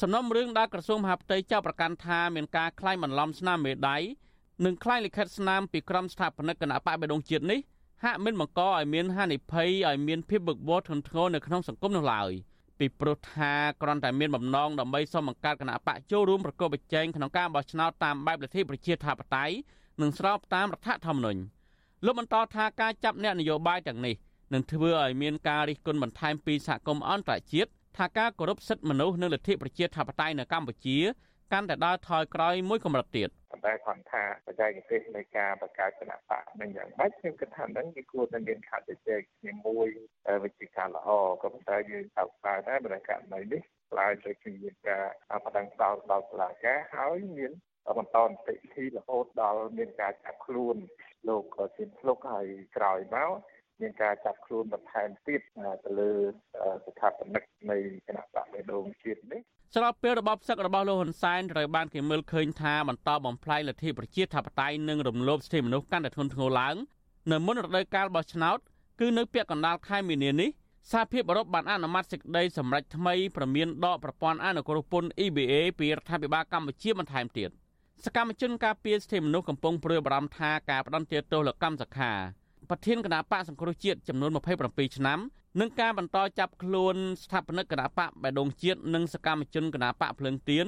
[0.00, 3.96] សំណុំរឿងដែលក្រសួងមហាផ្ទៃចោទប្រកាន់ថាមានការក្លែងបន្លំស្នាមមេដៃ
[4.64, 7.60] និងក្លែងលិខិតស្នាមពីក្រុមស្ថាបនិកគណៈបកបេដងជាតិនេះ
[8.04, 12.30] ហាក់មិនបង្កឲ្យមានហានិភ័យឲ្យមានភាពវឹកវរធ្ងន់ធ្ងរនៅក្នុងសង្គមនោះឡើយ
[12.78, 19.54] ពីព្រោះថាគ្រាន់តែមានបំណងដើម្បីសុំបង្កើតគណៈបកចូលរួមប្រកបប្រជែងក្នុងការបោះឆ្នោតតាមបែបលទ្ធិប្រជាធិបតេយ្យ
[20.00, 21.40] និងស្របតាមរដ្ឋធម្មនុញ្ញ
[22.04, 24.14] លោកបន្តថាការចាប់អ្នកនយោបាយទាំងនេះ
[24.52, 30.98] នឹងធ្វើឲ្យមានការរិះគន់បន្ថែមពីសហគមន៍អន្តរជាតិថាការគោរពសិទ្ធិមនុស្សនិងលទ្ធិប្រជាធិបតេយ្យនៅកម្ពុជា
[31.52, 39.88] កាន់តែដើរថយក្រោយមួយកម្រិតទៀតប៉ុន្តែគាត់ថាបច្ចេកទេសនៃការបង្កើតគណៈបកនឹងយ៉ាងម៉េចខ្ញុំគិតថានឹងវាគួរតែមានខាត់ជជែកជាមួយ
[40.44, 41.08] វិជាការល្អ
[41.42, 45.04] ក៏ប៉ុន្តែយើងសោកស្ដាយដែរបើករណីនេះខ្លាយទៅជាមានការ
[45.44, 47.52] បដិងដោលដល់សាលាការហើយមាន
[47.98, 50.76] បន្តនីតិវិធីរហូតដល់មានការចាប់ខ្លួន
[51.28, 51.44] លោក
[51.76, 53.30] ស៊ីនភ្លុកហើយក្រោយមក
[53.84, 55.40] មានការចាប់ខ្លួនបន្ថែមទៀត
[55.84, 56.10] ទៅលើ
[56.86, 59.40] ស្ថាបនិកនៃគណៈបកបេដងជាតិនេះ
[59.74, 66.76] ស្របពេលរបបសឹករបស់លោកហ៊ុនសែនត្រូវបានគេមើលឃើញថាបន្តបំផ្លាញលទ្ធិប្រជាធិបតេយ្យនិងរំលោភសិទ្ធិមនុស្សកាន់តែធ្ងន់ធ្ងរឡើង
[67.30, 68.58] នៅមុនរដូវកាលបោះឆ្នោត
[69.00, 70.50] គឺនៅពាក់កណ្ដាលខែមីនានេះ
[70.92, 77.50] សហភាពអឺរ៉ុបបានអនុម័តសេចក្តីសម្រេចថ្មីប្រមានដកប្រព័ន្ធអនុគ្រោះពន្ធ EBA ពីរដ្ឋាភិបាលកម្ពុជាបន្ថែមទៀត
[78.04, 82.12] សកម្មជនការពារសិទ្ធិមនុស្សកំពុងព្រួយបារម្ភថាការផ្ដន្ទាទោសលោកកម្មសខា
[82.70, 84.30] ប្រធានគណៈបកសង្គ្រោះជាតិចំនួន
[84.64, 85.18] 27ឆ្នាំ
[85.60, 90.66] និងការបន្តចាប់ខ្លួនស្ថាបនិកគណៈបកបេដងជាតិនិងសកម្មជនគណៈបកភ្លើងទៀន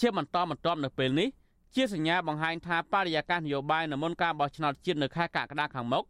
[0.00, 1.28] ជាបន្តបន្ទាប់នៅពេលនេះ
[1.74, 6.04] ជាសញ្ញាបង្ហាញថាបរិយាកាសនយោបាយនៅមុនការបោះឆ្នោតជាតិនៅខែកក្កដាខាងមុខ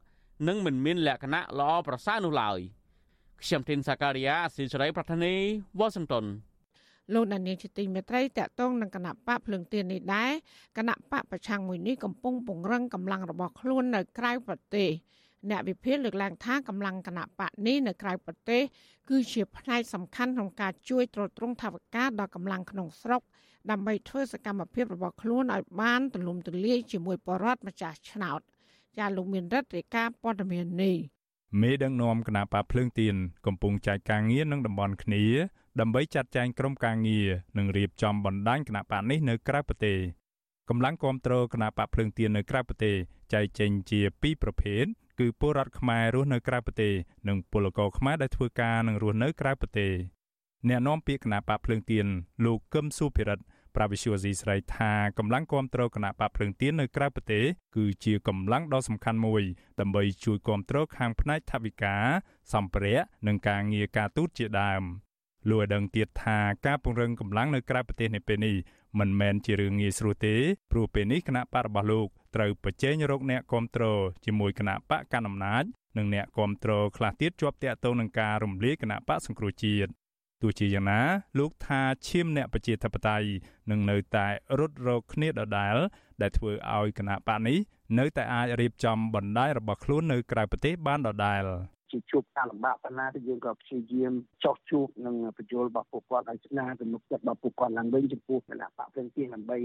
[0.48, 2.58] នឹងមិនមានលក្ខណៈល្អប្រសើរនោះឡើយ
[3.42, 5.34] ខ្ញុំធីនសាការីយ៉ាអស៊ីសេរីប្រធានី
[5.78, 6.24] វ៉ាស៊ីនតោន
[7.12, 10.32] លោកដានៀងជាទីមេត្រីតកតងនឹងគណៈបកភ្លើងទៀននេះដែរ
[10.78, 14.88] គណៈបកប្រឆាំងមួយនេះកំពុងពង្រឹងកម្លាំងរបស់ខ្លួននៅក្រៅប្រទេស
[15.50, 18.62] អ្នកវិភាគលើកឡើងថាកម្លាំងគណៈបកនេះនៅក្រៅប្រទេស
[19.08, 23.22] គឺជាផ្នែកសំខាន់ក្នុងការជួយទ្រទ្រង់ថវិកាដល់កម្លាំងក្នុងស្រុក
[23.70, 28.40] ដើម្បីធ្វើសកម្មភាពរបស់ខ្លួនឲ្យបានទូលំទូលាយជាមួយបរដ្ឋម្ចាស់ឆ្នោត
[28.98, 30.96] ចាលោកមានរដ្ឋរាយការណ៍ព័ត៌មាននេះ
[31.62, 33.14] មេដឹកនាំគណៈបកភ្លើងទៀន
[33.46, 35.24] កំពុងចែកការងារនឹងតំបន់គ្នា
[35.80, 39.98] ដើម្បីចាត់ចែងក្រុមការងារនិងរៀបចំបណ្ដាញគណៈបកនេះនៅក្រៅប្រទេស
[40.68, 42.96] កម្លាំងគ្រប់គ្រងគណៈបកភ្លើងទៀននៅក្រៅប្រទេស
[43.32, 44.84] ចែកចេញជាពីរប្រភេទ
[45.20, 46.92] គឺពលរដ្ឋខ្មែររស់នៅក្រៅប្រទេស
[47.28, 49.92] និងពលករខ្មែរដែលធ្វើការនិងរស់នៅក្រៅប្រទេស
[50.68, 52.06] អ្នកនាំពាក្យគណៈបកភ្លើងទៀន
[52.44, 53.44] លោកកឹមសុភិរិទ្ធ
[53.76, 57.44] ប្រាវិសុវស៊ីស្រីថាកម្លាំងគ្រប់គ្រងគណៈបកភ្លើងទៀននៅក្រៅប្រទេស
[57.76, 59.42] គឺជាកម្លាំងដ៏សំខាន់មួយ
[59.80, 61.96] ដើម្បីជួយគ្រប់គ្រងខាងផ្នែកថវិកា
[62.52, 64.82] សម្ភារៈនិងការងារការទូតជាដើម
[65.48, 68.54] លោកឲ្យដឹងទៀតថាការពង្រឹងកម្លាំងនៅក្រៅប្រទេសនៅពេលនេះ
[68.98, 70.34] មិនមែនជារឿងងាយស្រួលទេ
[70.70, 75.64] ព្រោះពេលនេះគណៈបករបស់លោកត្រូវប្រជែងរកអ្នកគ្រប់គ្រងជាមួយគណៈបកកណ្ដាលអំណាច
[75.98, 79.90] និងអ្នកគ្រប់គ្រងខ្លះទៀតជាប់តាក់ទងនឹងការរំលាយគណៈបកសង្គ្រោះជាតិ
[80.42, 81.00] ទោះជាយ៉ាងណា
[81.38, 83.28] លោកថាឈាមអ្នកប្រជាធិបតេយ្យ
[83.70, 84.26] នឹងនៅតែ
[84.58, 85.76] រត់រកគ្នាដដែល
[86.22, 87.58] ដែលធ្វើឲ្យគណៈបកនេះ
[87.98, 91.42] នៅតែអាចរៀបចំបណ្ដាញរបស់ខ្លួននៅក្រៅប្រទេសបានដដែល
[91.94, 94.12] ជាជួបការលំបាកប៉ុណ្ណាទៅយើងក៏ព្យាយាម
[94.44, 99.56] ចោះជួបនឹងបញ្យលរបស់ពួកគាត់ឲ្យស្នាទំនុកចិត្តរបស់ពួកគាត់ឡើងវិញចំពោះគណៈបកព្រឹងទានដើម្បី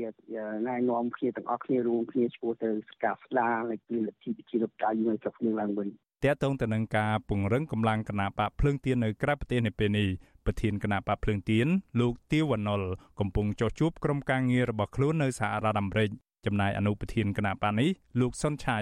[0.68, 2.70] ណែនាំគ្នាទាំងអស់គ្នារួមគ្នាឈ្មោះទៅ
[3.04, 10.08] ការស្ដារនៃពីលទ្ធិប្រជាធិបតេយ្យនៅស្រុកគ្នាឡើងវិញតកតងទៅនឹងការពង្រឹងកម្លាំងគណៈបកភ្លើងទៀននៅក្រៅប្រទេសនៅពេលនេះ
[10.46, 11.68] ប្រធានគណៈបកភ្លើងទៀន
[12.00, 12.82] លោកទាវវណ្ណុល
[13.20, 16.10] កំពុងចោះជួបក្រុមការងាររបស់ខ្លួននៅសហរដ្ឋអាមេរិក
[16.46, 17.89] ចំណែកអនុប្រធានគណៈបកនេះ
[18.20, 18.80] លោកសុនឆៃ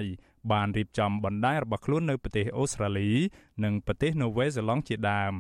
[0.52, 3.10] បានរៀបចំបណ្ដាញរបស់ខ្លួននៅប្រទេសអូស្ត្រាលី
[3.64, 5.36] និងប្រទេសនូវែលសេឡង់ជាដើម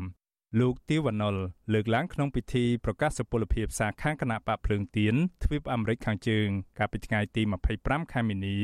[0.59, 1.35] លោកទីវណ្ណុល
[1.73, 7.41] លើកឡើងក្នុងពិធីប្រកាសសុពលភាពសាខាគណៈបកភ្លើងទៀនទ្វីបអាមេរិកខាងជើង កាលពីថ្ងៃទី
[7.77, 8.57] 25ខែមីនា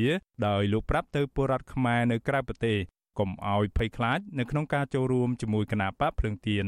[0.46, 2.78] ដោយលោកប្រាប់ទៅពលរដ្ឋខ្មែរនៅក្រៅប្រទេស
[3.18, 6.66] កុំឲ្យភ័យខ្លាចនៅក្នុងការចូលរួមជាមួយគណៈបកភ្លើងទៀន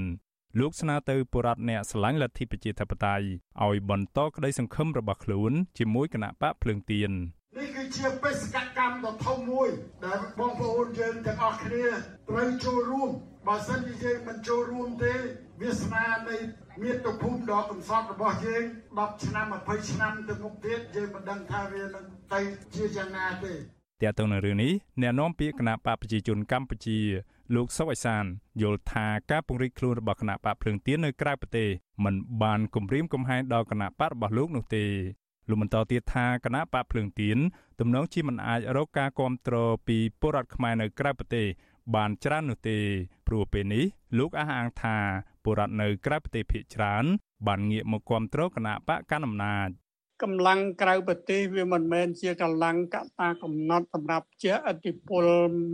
[0.61, 3.27] លោកស្នើទៅពលរដ្ឋអ្នកស្រឡាញ់លទ្ធិប្រជាធិបតេយ្យ
[3.65, 7.46] ឲ្យបន្តក្តីសង្ឃឹមរបស់ខ្លួនជាមួយគណៈបកភ្លើងទៀននេះ
[7.87, 9.69] គឺជាបេសកកម្មដ៏ធំមួយ
[10.05, 11.85] ដែលបងប្អូនយើងទាំងអស់គ្នា
[12.29, 13.11] ត្រូវចូលរួម
[13.47, 15.15] បើសិនជាយើងមិនចូលរួមទេ
[15.61, 16.37] វាសនានៃ
[16.83, 18.65] មាតុភូមិដ៏កំសត់របស់យើង
[18.97, 22.41] 10ឆ្នាំ20ឆ្នាំទៅមុខទៀតយើងមិនដឹងថាវានឹងទៅ
[22.75, 24.73] ជាយ៉ាងណាទេតែទៅនៅរឿងនេះ
[25.03, 26.99] អ្នកនាំពាក្យគណៈបកប្រជាជនកម្ពុជា
[27.55, 28.25] លោកសុកអេសាន
[28.63, 31.69] យល់ថាការពង្រីកខ្លួនរបស់គណៈបកភ្លើងទៀននៅក្រៅប្រទេស
[32.05, 34.85] មិនបានគំរាមកំហែងដល់គណៈបករបស់លោកនោះទេ
[35.49, 37.39] លោកបន្តទៀតថាគណៈបកភ្លើងទៀន
[37.81, 41.47] ទំនងជាមិនអាចរកការគ្រប់គ្រងពីពលរដ្ឋខ្មែរនៅក្រៅប្រទេស
[41.95, 42.79] បានច្រើននោះទេ
[43.27, 43.85] ព្រោះពេលនេះ
[44.19, 44.97] លោកអះអាងថា
[45.45, 47.05] ពលរដ្ឋនៅក្រៅប្រទេសភាគច្រើន
[47.47, 49.69] បានងាកមកគ្រប់គ្រងគណៈបកកណ្ដាលអំណាច
[50.23, 55.25] កម្លាំងក្រៅប្រទេសវាមិនមែនជាកម្លាំងកតាកំណត់សម្រាប់ជាអធិពល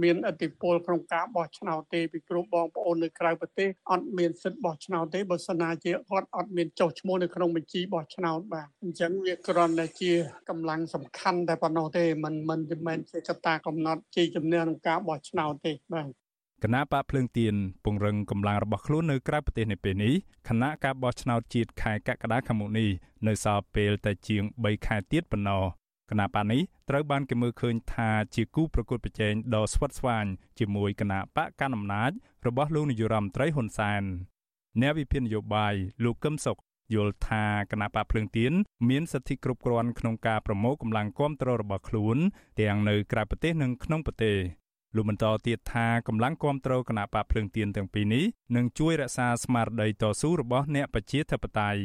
[0.02, 10.12] មានអធិពលក្នុងការបោះឆ្នោតទេពីព្រោះបងប្អូននៅក្រៅប្រទេសអត់មានសិទ្ធិបោះឆ្នោតទេបើសិនណាជាគាត់អត់មានចុះឈ្មោះនៅក្នុងបញ្ជីបោះឆ្នោតបាទអញ្ចឹងវាគ្រាន់តែជា
[10.48, 16.21] កម្លាំងសំខាន់តែប៉ុណ្ណោះទេมันមិនមែនជាកតាកំណត់ជាជំនឿក្នុងការបោះឆ្នោតទេបាទ
[16.62, 20.14] គណៈបកភ្លើងទៀនពង្រឹងកម្លាំងរបស់ខ្លួននៅក្រៅប្រទេសនៅពេលនេះ
[20.48, 22.88] គណៈការបោះឆ្នោតជាតិខែកក្កដាខាងមុខនេះ
[23.26, 25.62] នៅសល់ពេលតែជាង3ខែទៀតប៉ុណ្ណោះ
[26.10, 30.26] គណៈបកនេះត្រូវបានគេមើលឃើញថាជាគូប្រកួតប្រជែងដ៏ស្វិតស្វាញ
[30.58, 32.10] ជាមួយគណៈបកកណ្ដាលអំណាច
[32.46, 34.02] របស់លោកនាយរដ្ឋមន្ត្រីហ៊ុនសែន
[34.80, 36.58] អ្នកវិភាគនយោបាយលោកកឹមសុខ
[36.94, 38.52] យល់ថាគណៈបកភ្លើងទៀន
[38.88, 42.16] មានសិទ្ធិគ្រប់គ្រាន់ក្នុងការប្រមូលកម្លាំងគ្រប់គ្រងរបស់ខ្លួន
[42.60, 44.36] ទាំងនៅក្រៅប្រទេសនិងក្នុងប្រទេស
[44.94, 48.24] លោកបន្តទៀតថាកម្លាំងគ្រប់គ្រងគណៈបកភ្លើងទៀនទាំងពីរនេះ
[48.56, 51.82] នឹងជួយរក្សាស្មារតីតស៊ូរបស់អ្នកប្រជាធិបតេយ្យ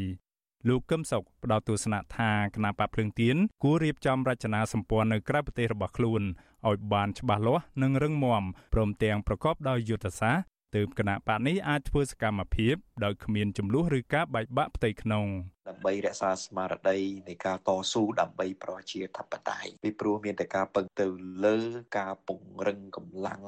[0.68, 6.22] លោកកឹមសុខផ្ដល់ទស្សនៈថាគណៈបកភ្លើងទៀនគួររៀបចំរចនាសម្ព័ន្ធនៅក្រៅប្រទេសរបស់ខ្លួន
[6.68, 8.44] ឲ្យបានច្បាស់លាស់និងរឹងមាំ
[8.74, 15.26] ព្រមទាំងប្រកបដោយយុទ្ធសាស្ត្រ ទើបគណៈបកនេះអាចធ្វើសកម្មភាពដោយគ្មានចំនួនឬការបែកបាក់ផ្ទៃក្នុង
[15.70, 17.00] ដើម្បីរក្សាស្មារតី
[17.30, 21.08] នៃការតស៊ូដើម្បីប្រជាធិបតេយ្យពីព្រោះមានតែការពឹងទៅ
[21.46, 21.58] លើ
[22.00, 23.44] ការពង្រឹងកម្លាំង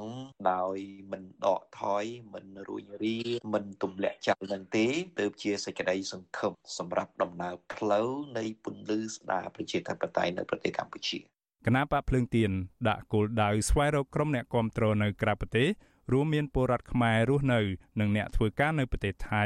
[0.51, 0.77] ដោយ
[1.11, 2.03] មិនដកថយ
[2.33, 3.17] មិនរួញរា
[3.53, 4.87] មិនទម្លាក់ចោលនឹងទេ
[5.19, 11.19] ទើបជាសេចក្តីសង្ឃឹមសម្រាប់ដំណើរផ្លូវនៃពន្លឺស្ដារប្រជាធិបតេយ្យនៅប្រទេសកម្ពុជា
[11.65, 12.51] គណៈបកភ្លើងទៀន
[12.89, 15.67] ដាក់គោលដៅស្វែងរកក្រុមអ្នកគ្រប់គ្រងនៅក្រៅប្រទេស
[16.11, 17.59] រួមមានពលរដ្ឋខ្មែររស់នៅ
[17.99, 19.43] និងអ្នកធ្វើការនៅប្រទេសថៃ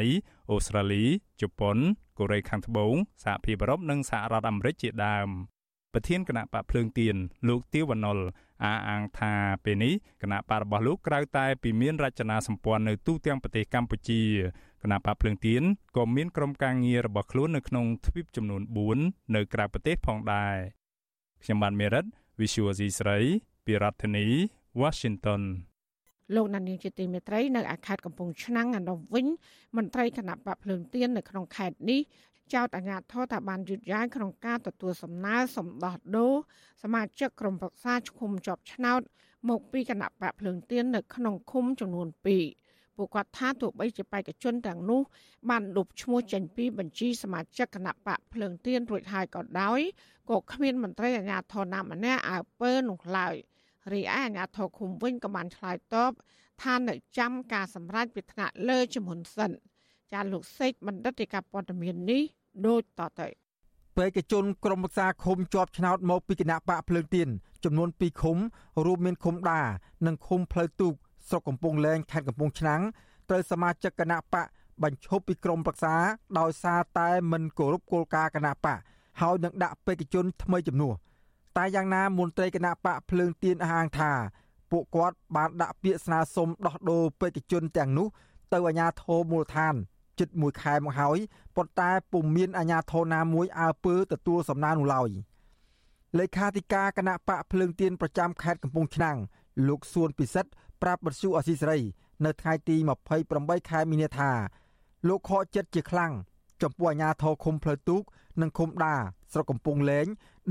[0.51, 1.03] អូស្ត្រាលី
[1.41, 1.77] ជប៉ុន
[2.17, 5.27] កូរ៉េខាងត្បូងសហភាពអឺរ៉ុបនិងសហរដ្ឋអាមេរិកជាដើម
[5.93, 7.15] ប្រធានគណៈបកភ្លើងទៀន
[7.47, 8.19] លោកទាវវណ្ណុល
[8.63, 14.21] អះអាងថាពេលនេះគណៈបករបស់លោកក្រៅតែពីមានរចនាសម្ព័ន្ធនៅទូទាំងប្រទេសកម្ពុជា
[14.83, 15.63] គណៈបកភ្លើងទៀន
[15.97, 18.61] ក៏មានក្រុមការងាររបស់ខ្លួននៅក្នុងទ្វីបចំនួន
[18.99, 20.55] 4នៅក្រៅប្រទេសផងដែរ
[21.43, 22.05] ខ្ញុំបានមេរិត
[22.39, 23.17] Visual C ស្រី
[23.65, 24.25] ពីរដ្ឋធានី
[24.81, 25.41] Washington
[26.35, 29.27] លោកណានៀងជាទីមេត្រីនៅអាខេត្តកំពង់ឆ្នាំងឯនោះវិញ
[29.77, 32.01] មន្ត្រីគណៈបកភ្លើងទៀននៅក្នុងខេត្តនេះ
[32.53, 36.33] ចោទអាជ្ញាធរថាបានយឺតយ៉ាវក្នុងការទទួលសំណើសម្ដោះដូរ
[36.83, 39.01] សមាជិកក្រុមប្រឹក្សាឃុំជាប់ឆ្នោត
[39.49, 45.01] មកពីគណៈបកភ្លើងទៀននៅក្នុងឃុំចំនួន2ពួកគាត់ថាទោះបីជាបេក្ខជនទាំងនោះ
[45.49, 49.79] បានលុបឈ្មោះចេញពីបញ្ជីសមាជិកគណៈបកភ្លើងទៀនរួចហើយក៏ដោយ
[50.29, 53.35] ក៏គ្មានមន្ត្រីអាជ្ញាធរណាម្នាក់អើពើនោះឡើយ។
[53.91, 56.11] រីឯអាជ្ញាធរឃុំវិញក៏បានឆ្លើយតប
[56.63, 59.51] ថានៅចាំការសម្រេចពីថ្នាក់លើជំនុនសិន
[60.13, 62.21] ចាលោកសេកបណ្ឌិតឯកព័ត៌មាននេះ
[62.67, 63.27] ដូចតទៅ
[63.97, 67.27] បេក្ខជនក្រុមប្រឹក្សាឃុំជាប់ឆ្នោតមកពីគណៈបកភ្លើងទៀន
[67.63, 68.37] ចំនួន2ឃុំ
[68.85, 69.61] រួមមានឃុំដា
[70.05, 70.93] និងឃុំផ្លូវទូក
[71.27, 72.81] ស្រុកកំពង់លែងខេត្តកំពង់ឆ្នាំង
[73.29, 74.47] ត្រូវសមាជិកគណៈបក
[74.83, 75.95] បញ្ឈប់ពីក្រមប្រឹក្សា
[76.39, 78.79] ដោយសារតែមិនគោរពគោលការណ៍គណៈបក
[79.21, 80.95] ហើយនឹងដាក់បេក្ខជនថ្មីចំនួន
[81.57, 84.11] តែយ៉ាងណាមន្ត្រីគណៈបកភ្លើងទៀនអះអាងថា
[84.71, 88.07] ពួកគាត់បានដាក់ពាក្យស្នើសុំដោះដូរបេក្ខជនទាំងនោះ
[88.53, 89.75] ទៅអាជ្ញាធរមូលដ្ឋាន
[90.19, 91.17] ជិត1ខែមកហើយ
[91.55, 95.09] ប៉ុន្តែពុំមានអាជ្ញាធរណាមួយអើពើទទួលសំណើនោះឡើយ
[96.19, 99.17] លេខាធិការគណៈបកភ្លើងទៀនប្រចាំខេត្តកំពង់ឆ្នាំង
[99.67, 101.79] លោកសួនពិសិដ្ឋប្រាប់បទសុអសីសេរី
[102.25, 102.75] នៅថ្ងៃទី
[103.23, 104.31] 28ខែមីនាថា
[105.07, 106.11] លោកខកចិត្តជាខ្លាំង
[106.61, 108.01] ចំពោះអាញាធរឃុំផ្លូវទូក
[108.41, 108.95] និងឃុំដា
[109.31, 110.07] ស្រុកកំពង់លែង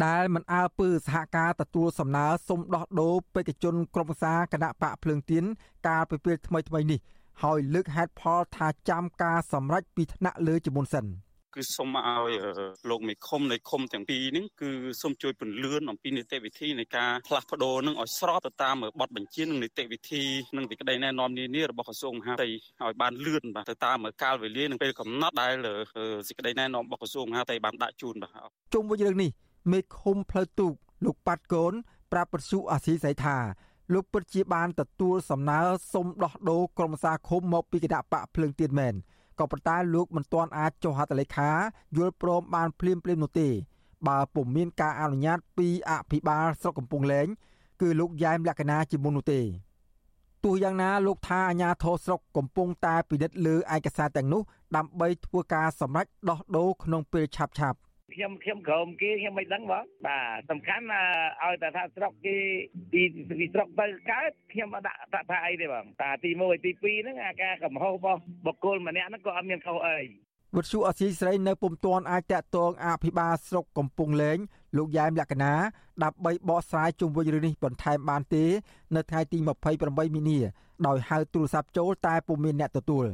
[0.07, 5.45] ដែលមិនអើពើសហការទទួលសំណើសុំដោះដូរបេក្ខជនក្រុមប្រឹក្សាគណៈបកភ្លើងទៀន
[5.89, 7.01] កាលពីពេលថ្មីថ្មីនេះ
[7.43, 11.07] ហើយលើកហេតុផលថាចាំការសម្រេចពីថ្នាក់លើជាមុនសិន។
[11.57, 12.33] គឺសូមឲ្យ
[12.91, 14.71] លោកមេឃុំនៃឃុំទាំងពីរនេះគឺ
[15.03, 20.23] សូមជួយពន្លឿនអំពីនីតិវិធីនៃការផ្លាស់ប្ដូរនឹងឲ្យស្របទៅតាមបទបញ្ជានិងនីតិវិធី
[20.57, 25.55] និងសេចក្តីណែនាំនានារបស់ក្រសួងមហាផ្ទៃឲ្យបានលឿនបាទទៅតាមកាលវេលានិងពេលកំណត់ដែល
[26.29, 29.31] សេចក្តីណែនាំរបស់ក្រសួងមហាផ្ទៃបានដាក់ជូនបាទជុំវិញរឿងនេះ
[29.71, 31.73] មេឃុំផ្លូវទូកលោកប៉ាត់កូន
[32.13, 33.37] ប្រាប់ពសុអាស៊ីសៃថា
[33.93, 35.61] លោកពិតជាបានទទួលសំណើ
[35.93, 38.95] សុំដោះដូរក្រុមសាឃុំមកពីគណៈបកភ្លើងទៀនមែន
[39.39, 41.51] ក៏ប៉ុន្តែលោកមិនទាន់អាចចុះហត្ថលេខា
[41.97, 43.49] យល់ព្រមបានភ្លាមភ្លាមនោះទេ
[44.09, 47.27] បើពុំមានការអនុញ្ញាតពីអភិបាលស្រុកកំពង់លែង
[47.81, 49.41] គឺលោកយ៉ែមលក្ខណាជាមុននោះទេ
[50.45, 54.43] ទោះយ៉ាងណាលោកថាអាញាធរស្រុកកំពុងតែពិនិត្យលើឯកសារទាំងនោះ
[54.77, 57.79] ដើម្បីធ្វើការសម្រេចដោះដូរក្នុងពេលឆាប់ឆាប់
[58.15, 60.85] ខ្ញុំខ្ញុំក្រុមគេខ្ញុំមិនដឹងបងបាទសំខាន់
[61.43, 62.37] ឲ្យតែថាស្រុកគេ
[62.93, 69.99] ពីពីស្រុកទៅកើតខ្ញុំអត់ដាក់ថាអីទេបងតាទី1ទី2ហ្នឹងអាការកំហុសរបស់បុគ្គលម្នាក់ហ្នឹងក៏អត់មានខុសអី
[70.57, 74.39] វិទ្យុអសីស្រីនៅពុំទាន់អាចតាក់ទងអភិបាលស្រុកកំពង់លែង
[74.77, 75.55] លោកយ៉ែមលក្ខណា
[76.05, 78.45] ដើម្បីបកស្រាយជុំវិញរឿងនេះបន្ថែមបានទេ
[78.97, 79.39] នៅថ្ងៃទី
[79.77, 80.39] 28មីនា
[80.87, 83.07] ដោយហៅទូរស័ព្ទចូលតែពុំមានអ្នកទទួល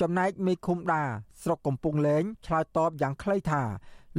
[0.00, 1.02] ចំណែកមេឃុំដា
[1.42, 3.62] ស្រុកកំពង់លែងឆ្លើយតបយ៉ាងខ្លីថា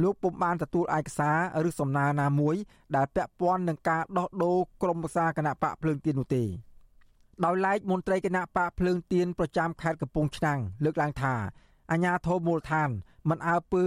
[0.02, 2.56] លោកពុំបានទទួលឯកសារឬសំណើណាមួយ
[2.96, 6.44] ដែលពាក់ព័ន្ធនឹងការដោះដូរក្រុមប្រឹក្សាគណៈបកភ្លើងទៀននោះទេ
[7.44, 11.34] ដោយឡែកមន្ត្រីគណៈបកភ្លើងទៀនប្រចាំខេត្តកំពង់ឆ្នាំងលើកឡើងថា
[11.90, 12.90] អាញាធរមូលដ្ឋាន
[13.28, 13.84] មិនអើពើ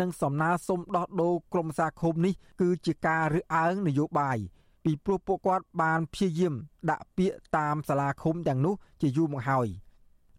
[0.00, 4.38] នឹងសំណើសុំដោះដូរក្រុមសាឃុំនេះគឺជាការរើសអើងនយោបាយ
[4.84, 6.54] ពីព្រោះពួកគាត់បានព្យាយាម
[6.90, 9.68] ដាក់ពាក្យតាមសាលាឃុំទាំងនោះជាយូរមកហើយ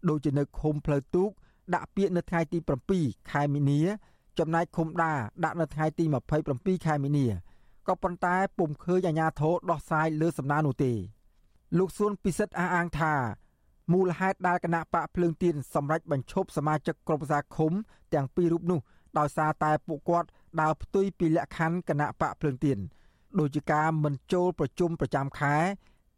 [0.08, 1.30] ដូចជានៅឃុំផ្លូវទូក
[1.74, 2.58] ដាក់ពាក្យនៅថ្ងៃទី
[2.94, 3.80] 7ខែមីនា
[4.38, 5.12] ចំណែកឃុំដា
[5.44, 6.04] ដាក់នៅថ្ងៃទី
[6.44, 7.26] 27ខែមីនា
[7.88, 10.92] ក៏ប៉ុន្តែពុំឃើញអាជ្ញាធរដោះស្រាយលើសំណើនោះទេ
[11.78, 13.14] លោកសួនពិសិដ្ឋអះអាងថា
[13.92, 17.72] មូលហេតុដែលគណៈបកភ្លើងទៀនសម្រេចបញ្ឈប់សមាជិកក្រុមប្រឹក្សាឃុំ
[18.14, 18.80] ទាំងពីររូបនោះ
[19.18, 20.28] ដោយសារតែពួកគាត់
[20.60, 22.78] ដើរផ្ទុយពីលក្ខខណ្ឌគណៈបកភ្លើងទៀន
[23.38, 25.56] ដូចជាការមិនចូលប្រជុំប្រចាំខែ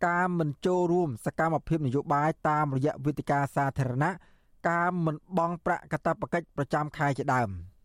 [0.07, 4.11] ការមិនចូលរួមសកម្មភាពនយោបាយតាមរយៈវេទិកាសាធារណៈ
[4.69, 7.51] ការមិនបង់ប្រាក់កាតព្វកិច្ចប្រចាំខែជាដើម។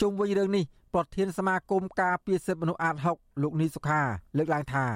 [0.00, 4.00] ជុំវិញរឿងនេះប្រធានសមាគមការពារសិទ្ធិមនុស្សអាត6លោកនីសុខា
[4.38, 4.86] លើកឡើងថា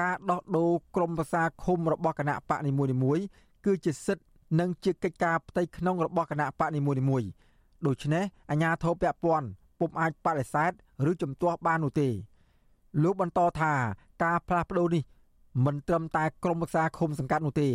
[0.00, 3.24] ការដោះដូរក្រមប្រសាឃុំរបស់គណៈបកនីមួយៗ
[3.64, 4.24] គឺជាសិទ្ធិ
[4.60, 7.28] និងជាកិច្ចការផ្ទៃក្នុងរបស់គណៈបកនីមួយៗ
[7.86, 9.46] ដូច្នេះអាជ្ញាធរពាក់ព័ន្ធ
[9.80, 10.70] ពុំអាចបដិសេធ
[11.10, 12.08] ឬជំទាស់បាននោះទេ
[13.02, 13.72] លោកបន្តថា
[14.24, 15.02] ការផ្លាស់ប្ដូរនេះ
[15.64, 17.68] មិនត្រឹមតែក្រមប្រសាឃុំសង្កាត់នោះទេ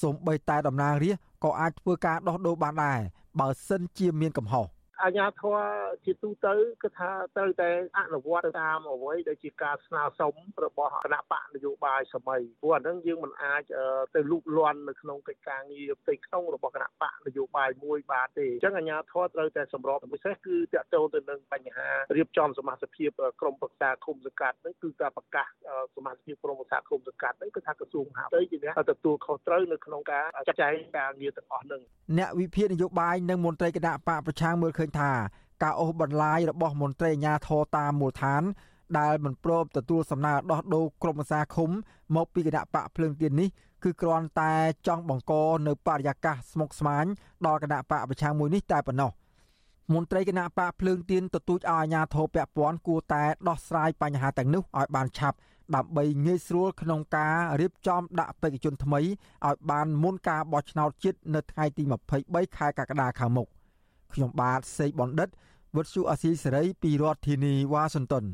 [0.00, 3.00] សូម្បីតែតំណាងរាស្ត្រក៏អាចធ្វើការដោះដូរបានដែរ
[3.40, 4.66] បើសិនជាមានកំហុស
[5.04, 5.56] អាញាធរ
[6.04, 10.34] ជាទូទៅគឺថាត្រូវតែអនុវត្តតាមអ្វីដែលជាការស្នើសុំ
[10.64, 13.62] របស់គណៈបកនយោបាយសម័យព្រោះអានឹងយើងមិនអាច
[14.14, 23.10] ទៅលូកលាន់នៅក្នុងកិច្ចការងារផ្ទៃក្នុងរបស់គណៈបកនយោបាយមួយបានទេអញ្ចឹងអាញាធរត្រូវតែសម្របពិសេសគឺតកតទៅទៅនឹងបញ្ហារៀបចំសមាជិកភាព
[23.40, 25.48] ក្រមប្រឹក្សាគុំសង្កាត់ហ្នឹងគឺការប្រកាស
[25.96, 31.80] សមាជិកភាពក្រមប្រឹក្សាគុំសង្កាត់ហ្នឹងគឺថាក្រសួងមហាផ្ទៃជាអ្នកទទួលខុសត្រូវនៅក្នុងការចាត់ចែងការងារទាំងអស់ហ្នឹង
[32.18, 35.10] អ្នកវិភាគនយោបាយនិងមន្ត្រីគណៈបកប្រឆាំងមើលឃើញថា
[35.62, 38.42] ការអូសបន្លាយរបស់មន្ត្រីអាជ្ញាធរតាមមូលដ្ឋាន
[38.98, 41.70] ដែលមិនព្រមទទួលសំណើដោះដូរក្រុមប្រសាឃុំ
[42.16, 43.48] មកពីគណៈបកភ្លើងទៀននេះ
[43.84, 44.52] គឺគ្រាន់តែ
[44.86, 45.32] ចង់បង្ក
[45.66, 47.04] នៅបរិយាកាសស្មុគស្មាញ
[47.46, 49.10] ដល់គណៈបកប្រឆាំងមួយនេះតែប៉ុណ្ណោះ
[49.94, 55.36] មន្ត្រីគណៈបកភ្លើងទៀនទទូចឲ្យអាជ្ញាធរពាក់ព័ន្ធគួរតែដោះស្រាយបញ្ហាទាំងនោះឲ្យបានឆាប់
[55.74, 61.82] ដើម្បីងាយស្រួលក្នុងការរៀបចំដាក់បេក្ខជនថ្មីឲ្យបានមុនការបោះឆ្នោតជាតិនៅថ្ងៃទី
[62.20, 63.48] 23ខែកក្កដាខាងមុខ
[64.14, 65.28] ខ្ញុំបាទសេកបណ្ឌិត
[65.76, 68.26] វុទ្ធុអាស៊ីសេរីពីរដ្ឋធានីវ៉ាស៊ីនតោន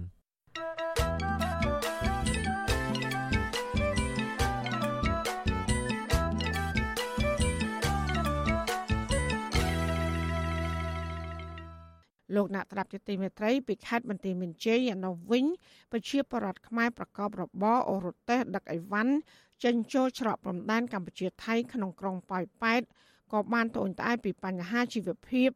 [12.37, 15.45] លោកអ្នកត្រាប់ជាទីមេត្រីពីខេត្តបន្ទាយមានជ័យនៅវិញ
[15.93, 19.15] ប្រជាពលរដ្ឋខ្មែរប្រកបរបរអូរ៉ូតេសដឹកអីវ៉ាន់
[19.65, 22.83] ចេញចូលច្រកព្រំដែនកម្ពុជាថៃក្នុងក្រុងប៉ោយប៉ែត
[23.33, 25.51] ក៏បានត្អូញត្អែពីបញ្ហាជីវភាព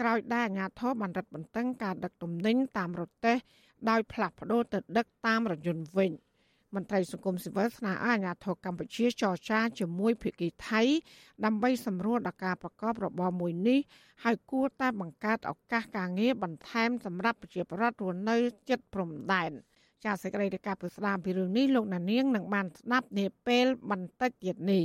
[0.00, 3.36] ក្រោយដែលអាជ្ញាធរបានរឹតបន្តឹងការដឹកទំនិញតាមរទេះ
[3.90, 6.12] ដោយផ្លាស់ប្ដូរទៅដឹកតាមរថយន្តវិញ
[6.74, 10.82] មន្ត្រីសង្គមស៊ីវិលស្នើឲ្យអាជ្ញាធរកម្ពុជាចរចាជាមួយភាគីថៃ
[11.44, 13.80] ដើម្បីសម្រួលដល់ការប្រកបរបរមួយនេះ
[14.24, 18.36] ហើយគួរតែបង្កើតឱកាសការងារបន្ថែមសម្រាប់ប្រជាពលរដ្ឋរស់នៅ
[18.68, 19.52] ជិតព្រំដែន
[20.04, 24.84] ចាសសេចក្តីរាយការណ៍ពីស្ដាមពីរឿងនេះលោកណានៀងនឹងបានស្ដាប់នាពេលបន្តិចទៀតនេះ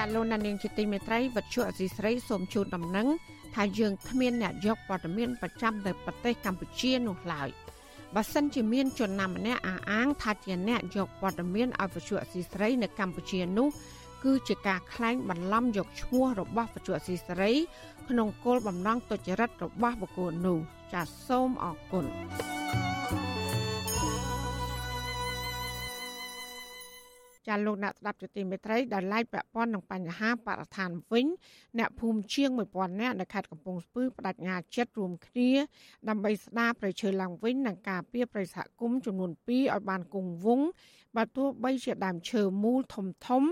[0.00, 3.08] ចាលោកណានៀងជាទីមេត្រីវັດឈុអសីស្រីសូមជូនដំណឹង
[3.54, 7.48] ថាយើងគ្មានអ្នកយកព័ត៌មានប្រចាំនៅប្រទេសកម្ពុជានោះឡើយ
[8.14, 13.68] បើសិនជាមានជនណាម្នាក់អះអាងថាជាអ្នកយកព័ត៌មានឲ្យវិទ្យុអសីស្រីនៅកម្ពុជានោះ
[14.24, 17.50] គឺជាការក្លែងបន្លំយកឈ្មោះរបស់វិទ្យុអសីស្រី
[18.08, 20.58] ក្នុងគោលបំណងទុច្ចរិតរបស់បុគ្គលនោះ
[20.92, 22.04] ចាសសូមអរគុណ
[27.50, 31.26] ចាលោកអ្នកស្ដាប់ជាទីមេត្រីដែលឡាយពាក់ព័ន្ធនឹងបញ្ហាបរិស្ថានវិញ
[31.78, 35.50] អ្នកភូមិជាង1000នាក់នៅខេត្តកំពង់ស្ពឺបដិញ្ញាចិត្តរួមគ្នា
[36.08, 40.68] ដើម្បីស្ដារប្រៃឈើឡើងវិញនិងការពារប្រៃសហគមន៍ចំនួន2ឲ្យបានគង់វង្ស
[41.16, 43.42] បើទោះបីជាដើមឈើមូលធំធំ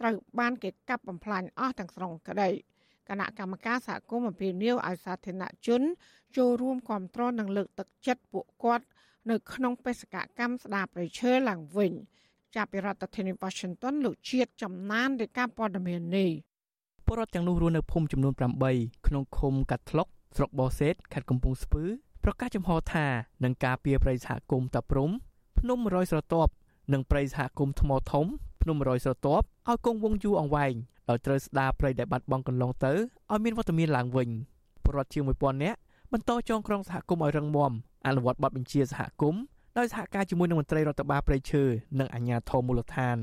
[0.00, 2.50] ត្រូវបានគេកាប់បំផ្លាញអស់ទាំងស្រុងក្តី
[3.08, 5.82] គណៈកម្មការសហគមន៍អំពីនីវឲ្យសាធារណជន
[6.36, 8.84] ចូលរួមគ្រប់គ្រងនិងលើកទឹកចិត្តពួកគាត់
[9.30, 11.92] នៅក្នុងបេសកកម្មស្ដារប្រៃឈើឡើងវិញ។
[12.54, 16.30] ចាប់ពីរដ្ឋធានី Washington លោកជាតិចំណានរាយការណ៍ព័ត៌មាននេះ
[17.06, 18.32] ពលរដ្ឋទាំងនោះរស់នៅភូមិចំនួន
[18.70, 21.84] 8ក្នុងឃុំកាត់ថ្លុកស្រុកបរសេតខេត្តកំពង់ស្ពឺ
[22.24, 23.06] ប្រកាសចំហថា
[23.44, 25.10] នឹងការពារប្រៃសហគមន៍តាព្រំ
[25.58, 26.52] ភ្នំរយស្រទាប់
[26.92, 28.26] និងប្រៃសហគមន៍ថ្មធំ
[28.62, 30.74] ភ្នំរយស្រទាប់ឲ្យគង់វង្សយូរអង្វែង
[31.08, 32.92] ដោយត្រូវស្ដារប្រៃដែលបាត់បង់កន្លងទៅ
[33.32, 34.28] ឲ្យមានវត្តមានឡើងវិញ
[34.84, 35.78] ពលរដ្ឋជាង1000នាក់
[36.12, 37.72] បន្តចងក្រងសហគមន៍ឲ្យរឹងមាំ
[38.06, 39.40] អនុវត្តបទបញ្ជាសហគមន៍
[39.78, 41.62] ដោយសហការជាមួយនឹងមន្ត្រីរដ្ឋបាលព្រៃឈើ
[41.98, 43.16] និងអាជ្ញាធរមូលដ្ឋាន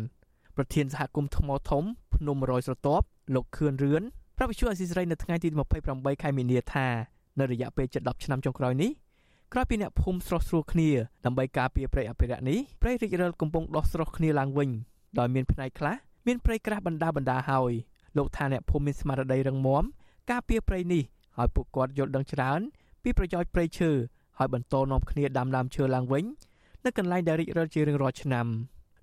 [0.55, 1.83] ប្រធានសហគមន៍ថ្មធំ
[2.15, 4.01] ភ្នំរយស្រទាប់លោកខឿនរឿន
[4.37, 5.49] ប្រាប់វិទ្យុអស៊ីសេរីនៅថ្ងៃទី
[5.85, 6.87] 28ខែមីនាថា
[7.39, 8.91] នៅរយៈពេលជិត10ឆ្នាំចុងក្រោយនេះ
[9.53, 10.89] ក្រោយពីអ្នកភូមិស្រស់ស្រួលគ្នា
[11.25, 14.69] ដើម្បីការពារព្រៃអភិរក្សនេះព្រៃរិចរិលកំពុងដោះស្រស់គ្នាឡើងវិញ
[15.19, 15.95] ដោយមានផ្នែកខ្លះ
[16.27, 17.71] មានព្រៃក្រាស់បណ្ដាបណ្ដាហើយ
[18.17, 19.83] លោកថាអ្នកភូមិមានស្មារតីរឹងមាំ
[20.31, 21.03] ការពារព្រៃនេះ
[21.37, 22.59] ហើយពួកគាត់យល់ដឹងច្រើន
[23.03, 23.91] ពីប្រយោជន៍ព្រៃឈើ
[24.41, 26.25] ហើយបន្តនាំគ្នាដាំដើមឈើឡើងវិញ
[26.85, 28.47] នៅកន្លែងដែលរីករាលជារៀងរាល់ឆ្នាំ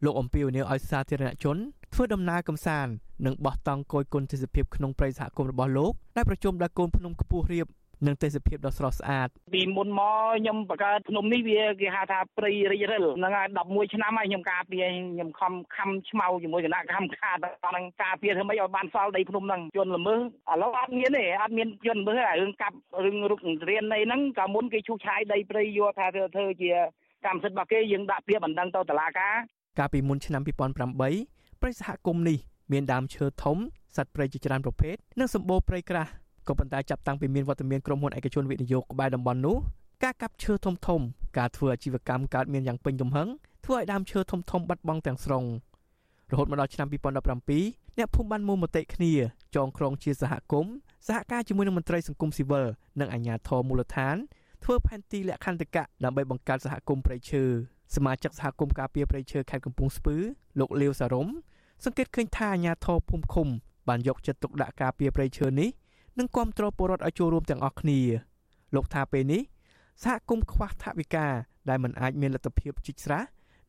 [0.05, 1.57] លោកអំពីវនីឲ្យសាធារណជន
[1.93, 2.93] ធ្វើដំណើរកំសាន្ត
[3.27, 7.67] និងបោះតង់គយគុណទេសភាពក្នុងព្រៃសហគមន៍របស់លោកដែលប្រជុំដោយកូនភ្នំខ្ពស់រៀប
[8.07, 14.85] និងទេសភាពដ៏ស្រស់ស្អាតពីមុនមកខ្ញុំបង្កើតភ្នំនេះវាគេហៅថាព្រៃរិចរិលហ្នឹងហើយ11ឆ្នាំហើយខ្ញុំការពារ
[15.15, 20.21] ខ្ញុំខំខំឆ្មៅជាមួយគណៈកម្មការដល់ការពារធ្វើម៉េចឲ្យបានសល់ដីភ្នំហ្នឹងជនល្មើស
[20.53, 26.71] ឥឡូវអត់មានទេអត់មានជនល្មើសទេរឿងកាប់រឿងរុករៀននៃហ្នឹងកាលមុនគេឈូសឆាយដីព្រៃយកថាធ្វើជា
[27.27, 29.35] កម្មសិទ្ធិរបស់គេយើងដាក់ពាក្យបណ្ដឹងទៅតុលាការ
[29.79, 32.39] កាលពីមុនឆ្នាំ2008ព្រៃសហគមន៍នេះ
[32.73, 33.57] មានដើមឈើធំ
[33.97, 36.11] សត្វព្រៃជាច្រើនប្រភេទនិងសម្បូរព្រៃក្រាស់
[36.49, 39.57] ក៏ប៉ុន្តែចាប់តាំងពីមានវត្តមានក្រុមហ៊ុនឯកជនវិនិយោគក្បែរតំបន់នោះ
[40.05, 41.01] ការកាប់ឈើធំធំ
[41.39, 43.29] ការធ្វើអាជីវកម្មកើតមានយ៉ាងពេញទំហឹង
[43.65, 45.45] ធ្វើឲ្យដើមឈើធំធំបាត់បង់ទាំងស្រុង
[46.31, 49.13] រហូតមកដល់ឆ្នាំ2017អ្នកភូមិបានមូលមតិគ្នា
[49.57, 50.73] ចងក្រងជាសហគមន៍
[51.07, 52.67] សហការជាមួយនឹងមន្ត្រីសង្គមស៊ីវិល
[53.01, 54.17] និងអាជ្ញាធរមូលដ្ឋាន
[54.65, 57.43] ធ្វើផែនទីលក្ខន្តិកៈដើម្បីបង្កើតសហគមន៍ព្រៃឈើ
[57.97, 60.17] សមាជិកសហគមន៍ការពារព្រៃឈើខេត្តកំពង់ស្ពឺ
[60.59, 61.29] លោកលាវសារំ
[61.85, 63.49] សង្កេតឃើញថាអាជ្ញាធរភូមិឃុំ
[63.89, 65.69] បានយកចិត្តទុកដាក់ការពារព្រៃឈើនេះ
[66.19, 68.01] និងគាំទ្រពលរដ្ឋឲ្យចូលរួមទាំងអស់គ្នា
[68.75, 69.43] លោកថាពេលនេះ
[70.05, 71.27] សហគមន៍ខ្វះថវិកា
[71.69, 73.21] ដែលមិនអាចមានលទ្ធភាពជីកស្រះ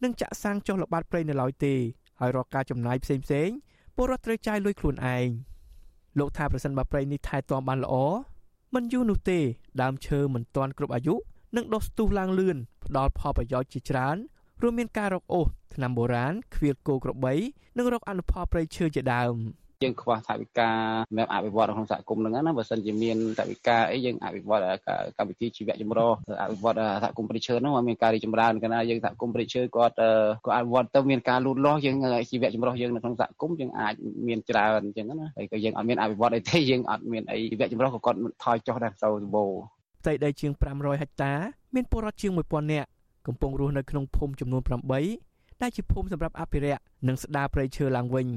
[0.03, 1.75] និងចាក់សាំងចុះល្បាតព្រៃនៅឡើយទេ
[2.19, 3.49] ហើយរកការចំណាយផ្សេងផ្សេង
[3.95, 5.27] ពលរដ្ឋត្រូវចាយលុយខ្លួនឯង
[6.19, 7.95] លោកថាប្រសិនបើព្រៃនេះថែទាំបានល្អ
[8.75, 9.39] មិនយូរនោះទេ
[9.81, 11.15] ដើមឈើមិនទាន់គ្រប់អាយុ
[11.55, 14.17] នឹងដុះស្ទុះឡើងលឿនផ្ដល់ផលប្រយោជន៍ជាច្រើន
[14.61, 17.33] រួមមានការរកអូសថ្នាំបុរាណខ្វៀលគោក្របី
[17.77, 19.35] និងរកអនុផលព្រៃឈើជាដើម។
[19.83, 20.69] យើងខ្វះថវិកា
[21.09, 24.63] សម្រាប់អភិវឌ្ឍក្នុងសហគមន៍ហ្នឹងណាបើសិនជាមានថវិកាអីយើងអភិវឌ្ឍ
[25.17, 26.11] កម្មវិធីជីវៈចម្រុះ
[26.41, 29.95] អភិវឌ្ឍសហគមន៍ព្រៃឈើហ្នឹងមានការរីកចម្រើនកណាយើងសហគមន៍ព្រៃឈើគាត់
[30.45, 31.97] ក៏អភិវឌ្ឍទៅមានការលូតលាស់យើង
[32.29, 33.93] ជីវៈចម្រុះយើងនៅក្នុងសហគមន៍យើងអាច
[34.27, 39.51] មានច្រើនអញ្ចឹងណាហើយក៏យើងអត់មានអភិវឌ្ឍអីទេយើងអត់មានអីជីវៈចម្រុះក៏គាត់ថយចុះដែរទៅសម្បូរ
[40.01, 41.31] ផ្ទៃដីជាង500ហិកតា
[41.75, 42.87] មានពលរដ្ឋជាង1000នាក់
[43.27, 48.27] កំពុងរស់នៅក្នុងភូមិចំនួន8ដែលជាភូមិសម្រាប់អភិរក្សនិងស្ដារព្រៃឈើឡើងវិញ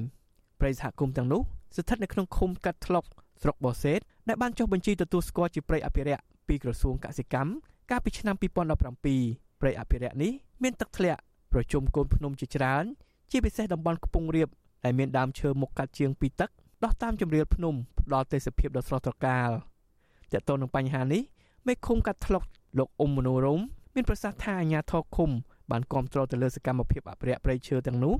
[0.63, 1.43] ព្រៃសហគមន៍ទាំងនោះ
[1.77, 3.05] ស្ថិតនៅក្នុងឃុំកាត់ថ្លុក
[3.43, 7.51] ស្រុកបរសេតដែលបានចុះបញ្ជីទទួលស្គាល់ជាព្រៃអភិរក្សពីក្រសួងកសិកម្ម
[7.91, 10.33] កាលពីឆ្នាំ2017ព្រៃអភិរក្សនេះ
[10.63, 11.21] មានទឹកធ្លាក់
[11.53, 12.85] ប្រជុំកូនភ្នំជាច្រើន
[13.31, 14.49] ជាពិសេសតំបន់ខ្ពង់រាប
[14.85, 16.51] ដែលមានដើមឈើមុខកាត់ជាង2ទឹក
[16.85, 19.51] ដោះតាមជម្រាលភ្នំផ្ដល់ទេសភាពដ៏ស្រស់ត្រកាល
[20.33, 21.23] តើតើនឹងបញ្ហានេះ
[21.67, 22.43] មេឃុំកាត់ថ្លុក
[22.79, 23.61] លោកអ៊ុំមនោរម
[23.95, 25.31] មានប្រសាសន៍ថាអាញាធរឃុំ
[25.71, 28.15] បានគ្រប់គ្រងទៅលើសកម្មភាពអភិរក្សព្រៃឈើទាំងនោះ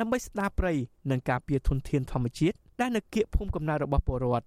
[0.00, 0.72] ដើម្បីស្ដារព្រៃ
[1.10, 4.46] និងការពារធនធានធម្មជាតិដែលនៅគៀកភូមិកំណើតរបស់ពលរដ្ឋ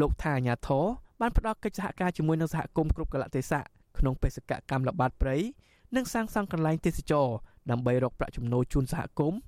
[0.00, 0.84] លោកថាអាញាធរ
[1.20, 3.62] បានផ្ដល់កិច្ចសហការជាមួយនឹងសហគមន៍គ្រប់កលៈទេសៈ
[3.98, 5.36] ក្នុងបេសកកម្មល្បាតព្រៃ
[5.96, 7.28] និងសាងសង់កន្លែងទេសចរ
[7.70, 9.38] ដើម្បីរកប្រាក់ចំណូលជូនសហគមន៍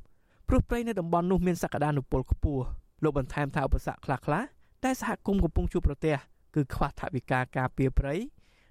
[0.49, 2.65] ព្រោះព្រៃនៅតំបន់នោះមានសក្តានុពលខ្ពស់
[3.03, 4.47] លោកបន្ថែមថាឧបសគ្គខ្លះៗ
[4.85, 6.17] តែសហគមន៍កំពុងជួបប្រទះ
[6.55, 8.15] គឺខ្វះថវិកាការពារព្រៃ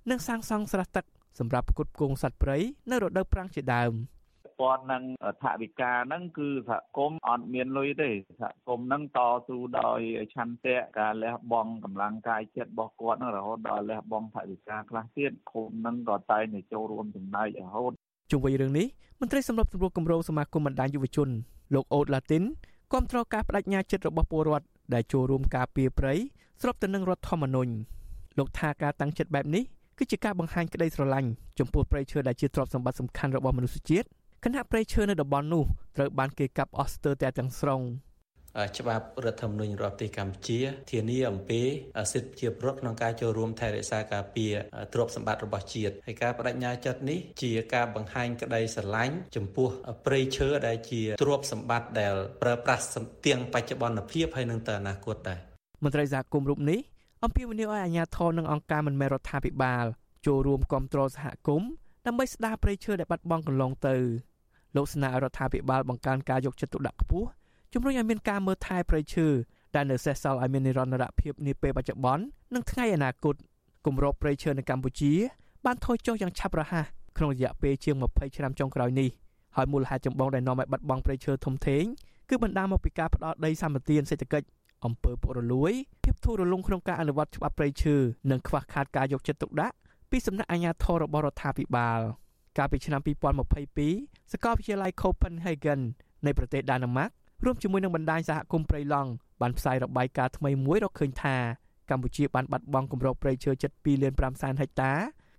[0.09, 1.05] និងសាងសង់ស្រះទឹក
[1.39, 2.57] សម្រាប់ផ្គត់ផ្គង់សត្វព្រៃ
[2.91, 3.93] នៅរដូវប្រាំងជាដើម
[4.61, 5.03] ព័ន្ធនឹង
[5.43, 8.09] ថវិកាហ្នឹងគឺសហគមន៍អត់មានលុយទេ
[8.39, 9.99] សហគមន៍ហ្នឹងតស៊ូដោយ
[10.35, 17.91] ឆន្ទៈការលះបង់កម្លាំងកាយចិត្តរបស់គាត់ហ្នឹងរហូតដល់លះបង់ថវិកាខ្លះទៀតឃុំហ្នឹងក៏តែងតែចូលរួមចំណែករហូត
[18.31, 18.87] ជុំវិញរឿងនេះ
[19.19, 21.29] មន្ត្រីសម្របសម្រួលគម្រោងសមាគមបណ្ដាញយុវជន
[21.73, 22.43] លោកអូតឡាទីន
[22.93, 26.13] គាំទ្រការបដិញ្ញាចិត្តរបស់ពលរដ្ឋដែលចូលរួមការពារព្រៃ
[26.61, 27.71] ស្របទៅនឹងរដ្ឋធម្មនុញ្ញ
[28.37, 29.63] លោកថាការតាំងចិត្តបែបនេះ
[29.97, 34.07] គឺជាការបង្ហាញក្តីស្រឡាញ់ចំពោះព្រៃឈើដែលជាទ្រព្យសម្បត្តិសំខាន់របស់មនុស្សជាតិ
[34.45, 35.65] គណៈព្រៃឈើនៅតំបន់នោះ
[35.97, 37.81] ត្រូវបានគេកាប់អស់ស្ទើរតែទាំងស្រុង
[38.77, 40.59] ច្បាប់រដ្ឋធម្មនុញ្ញរដ្ឋប្រទេសកម្ពុជា
[40.91, 41.61] ធានាអំពី
[42.13, 44.53] សិទ្ធិជាប្រវត្តិក្នុងការចូលរួមថែរក្សាការពារ
[44.93, 49.69] ទ្រព្យសម្បត្តិរបស់ជាតិហើយការបដិញ្ញាចិត្តនេះជាការបង្ហាញក្តីស្រឡាញ់ចំពោះ
[50.05, 52.83] ព្រៃឈើដែលជាទ្រព្យសម្បត្តិដែលប្រើប្រាស់
[53.25, 55.39] ទាំងបច្ចុប្បន្នភាពហើយនឹងទៅអនាគតដែរ
[55.83, 56.79] មន្ត្រីសហគមន៍រូបនេះ
[57.23, 59.85] អំពាវនាវឲ្យអាជ្ញាធរនិងអង្គការមិនមែនរដ្ឋាភិបាល
[60.25, 61.69] ចូលរួមគ្រប់គ្រងសហគមន៍
[62.05, 63.95] ដើម្បីស្ដារព្រៃឈើដែលបាត់បង់កន្លងទៅ
[64.75, 67.27] លោកស្នើឲ្យរដ្ឋាភិបាលបង្កើនការយកចិត្តទុកដាក់ខ្ពស់
[67.73, 69.27] ជំរុញឲ្យមានការមើលថែព្រៃឈើ
[69.75, 72.23] ដែលនៅសេសសល់ឲ្យមាននិរន្តរភាពនាពេលបច្ចុប្បន្ន
[72.55, 73.35] និងថ្ងៃអនាគត
[73.85, 75.13] គម្របព្រៃឈើនៅកម្ពុជា
[75.65, 76.85] បានថយចុះយ៉ាងឆាប់រហ័ស
[77.17, 79.09] ក្នុងរយៈពេលជាង20ឆ្នាំចុងក្រោយនេះ
[79.55, 81.83] ហើយមូលហេតុចម្បងដែលនាំឲ្យបាត់បង់ព្រៃឈើធំធេង
[82.29, 84.47] គឺបណ្ដាលមកពីការផ្ដោតដីសម្បត្តិសេដ្ឋកិច្ច
[84.85, 87.95] អំពើពុករលួយភាពធូររលុងក្នុងការអនុវត្តច្បាប់ព្រៃឈើ
[88.31, 89.75] និងខ្វះខាតការយកចិត្តទុកដាក់
[90.11, 91.99] ពីសំណាក់អាជ្ញាធររបស់រដ្ឋាភិបាល
[92.57, 93.01] កាលពីឆ្នាំ
[93.67, 95.81] 2022សាកលវិទ្យាល័យ Copenhagen
[96.25, 97.09] នៃប្រទេសដាណឺម៉ាក
[97.45, 99.09] រួមជាមួយនឹងបណ្ដាញសហគមន៍ព្រៃឡង់
[99.41, 101.35] បានផ្សាយរបាយការណ៍ថ្មីមួយរកឃើញថា
[101.89, 104.93] កម្ពុជាបានបាត់បង់គម្របព្រៃឈើជិត2លាន5សែនហិកតា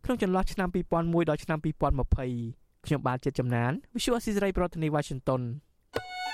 [0.05, 0.69] ក្នុងចន្លោះឆ្នាំ
[1.01, 5.43] 2001ដល់ឆ្នាំ2020ខ្ញុំបាទចិត្តចំណាន Visual Assisray ប្រធានាទី Washington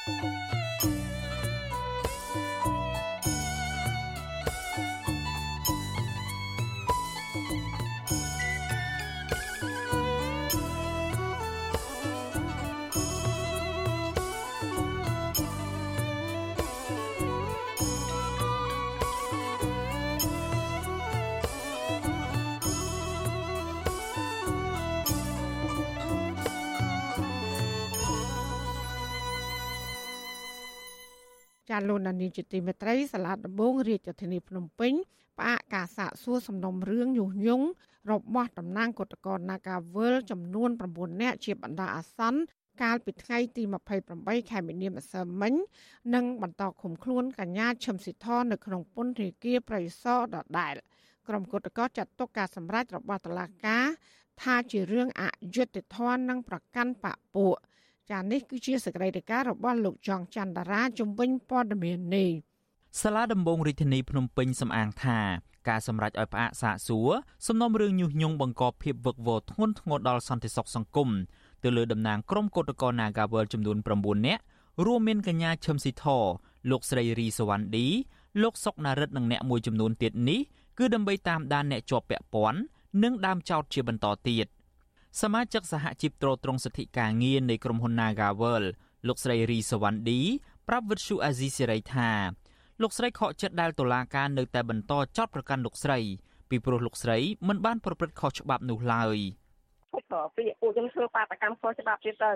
[0.06, 1.17] thank you
[31.68, 34.92] ចាលោកនានីជាទីមេត្រីសាលាដំបងរាជធានីភ្នំពេញ
[35.38, 37.66] ផ្អាកការសាកសួរសំណុំរឿងញុះញង់
[38.10, 42.40] របស់តំណាងគណៈកោនាការវើលចំនួន9នាក់ជាបណ្ដាអាសន្ន
[42.82, 43.62] កាលពីថ្ងៃទី
[44.06, 45.54] 28ខែមីនាម្សិលមិញ
[46.14, 50.74] និងបន្តឃុំខ្លួនកញ្ញាឈឹមស៊ីធននៅក្នុងពន្ធនាគារប្រៃសណដដែល
[51.28, 53.86] ក្រុមគណៈកោចាត់ទុកការសម្រេចរបស់តុលាការ
[54.42, 55.22] ថាជារឿងអ
[55.54, 57.56] យុត្តិធម៌និងប្រកាន់បពពួក
[58.10, 62.30] ចានេះគឺជាសកម្មភាពរបស់លោកចងច័ន្ទតារាជំវិញព័ត៌មាននេះ
[63.00, 65.18] សាលាដំបងរាជធានីភ្នំពេញសំអាងថា
[65.68, 67.10] ការសម្រេចឲ្យផ្អាកសាកសួរ
[67.46, 71.08] សំណុំរឿងញុះញង់បង្កភាពវឹកវរធ្ងន់ធ្ងរដល់សន្តិសុខសង្គម
[71.62, 74.42] ទៅលើតំណាងក្រុមកោតក្រ Nagawal ចំនួន9នាក់
[74.86, 76.04] រួមមានកញ្ញាឈឹមស៊ីធ
[76.70, 77.86] លោកស្រីរីសវណ្ណឌី
[78.42, 80.40] លោកសុកណារិតនិងអ្នកមួយចំនួនទៀតនេះ
[80.78, 82.60] គឺដើម្បីតាមដានអ្នកជាប់ពាក់ព័ន្ធ
[83.02, 84.46] និងដើមចោតជាបន្តទៀត
[85.22, 88.64] សមាជិកសហជីពត្រួតត្រងសិទ្ធិការងារនៃក្រុមហ៊ុន Nagawal
[89.08, 90.20] លោកស្រីរីសវណ្ណឌី
[90.68, 92.10] ប្រាប់វិទ្យុអាស៊ីសេរីថា
[92.82, 95.98] លោកស្រីខកចិត្តដែលតុលាការនៅតែបន្តចោទប្រកាន់លោកស្រី
[96.48, 99.18] ពីព្រោះលោកស្រីមិនបានប្រព្រឹត្តខុសច្បាប់នោះឡើយ។
[99.94, 102.30] ក៏ពាក្យពួកខ្ញុំធ្វើបាតកម្មខុសច្បាប់ទៀតទៅ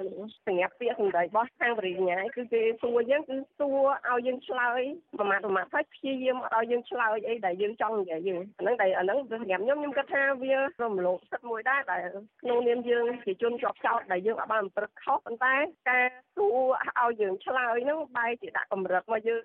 [0.47, 4.81] សម្រាប់ពាក្យសម្ដីរបស់ខាងបរិញ្ញាគឺគេសួរយើងគឺសួរឲ្យយើងឆ្លើយ
[5.19, 12.01] ប្រមាថប្រមាថហើយព្យាយាមឲ្យយើងឆ្លើយអីដែលយើងចង់និយាយយើងអាហ្នឹងតែអាហ្នឹងសម្រាប់ខ្ញុំខ្ញុំគិតថាវារំលោភសិទ្ធិមួយដែរដែល
[12.43, 15.55] ក្នុងនាមយើងជាជនជាប់ចោតដែលយើងអាចបានប្រព្រឹត្តខុសប៉ុន្តែ
[15.91, 16.59] ការសួរ
[17.01, 19.43] ឲ្យយើងឆ្លើយហ្នឹងបែរជាដាក់កម្រិតមកយើង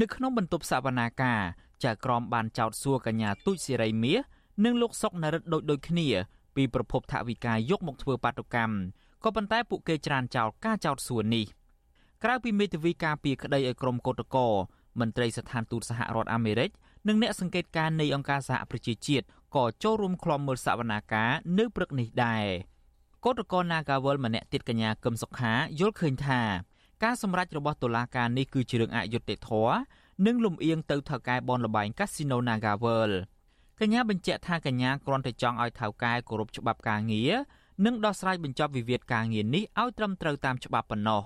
[0.00, 1.40] នៅក្នុងបន្ទប់សវនាការ
[1.84, 4.20] ចៅក្រមបានចោទសួរកញ្ញាទូចសេរីមាស
[4.64, 6.08] និងលោកសុកនរិទ្ធដូចដូចគ្នា
[6.56, 8.74] ពីប្រភពថវិកាយកមកធ្វើបាតុកម្ម
[9.24, 11.44] ក៏ប៉ុន្តែពួកគេច្រានចោលការចោទសួរនេះ
[12.24, 14.52] ក្រៅពីមេធាវីការពីក្តីឲ្យក្រុមកោតក្រ
[15.00, 16.70] មន្ត្រីស្ថានទូតសហរដ្ឋអាមេរិក
[17.08, 19.24] និងអ្នកសង្កេតការណ៍នៃអង្គការសហប្រជាជាតិ
[19.56, 22.46] ក៏ចូលរួមក្លំមើលសវនាការនៅព្រឹកនេះដែរ
[23.24, 26.40] កោតក្រ Nagawal ម្នាក់ទៀតកញ្ញាកឹមសុខាយល់ឃើញថា
[27.04, 29.74] ការសម្រេចរបស់តុលាការនេះគឺជារឿងអយុត្តិធម៌
[30.26, 33.12] និងលំអៀងទៅថៅកែបនលបែងកាស៊ីណូ Nagawal
[33.80, 37.32] កញ្ញាបញ្ជាក់ថាកញ្ញាគ្រាន់តែចង់ឲ្យថៅកែគោរពច្បាប់ការងារ
[37.84, 41.22] និងដោះស្រាយបញ្ចប់វិវាទការងារនេះឲ្យត្រឹមត្រូវតាមច្បាប់ប៉ុណ្ណោះ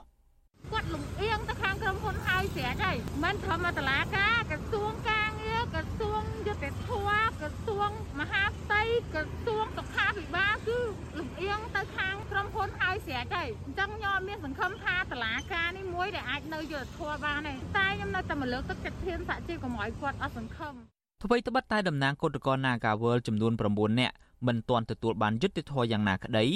[0.72, 7.90] គាត់លំអៀងទៅខាងក្រុមហ៊ុនហើយស្រេចហើយមិនត្រឹមតែតឡាការក្រសួងការងារក្រសួងយុទ្ធភ័ពក្រសួង
[8.20, 8.82] មហាផ្ទៃ
[9.14, 10.78] ក្រសួងសុខាភិបាលគឺ
[11.18, 20.76] លំអៀងទៅខាងក្រុមហ៊ុនហើយស្រេចហើយអញ្ចឹងខ្ញុំមានសង្ឃឹមថាតឡាការនេះមួយដែលអាចនៅយុទ្ធភ័ពបានទេតែខ្ញុំនៅតែមកលើកទឹកចិត្តធានសហជីពកុំឲ្យគាត់អត់សង្ឃឹម
[21.24, 24.14] អ្វីត្បិតតែតំណាងគឧតកោ Nagawal ចំនួន9នាក់
[24.46, 26.46] មិនទាន់ទទួលបានយុត្តិធម៌យ៉ាងណាក្តី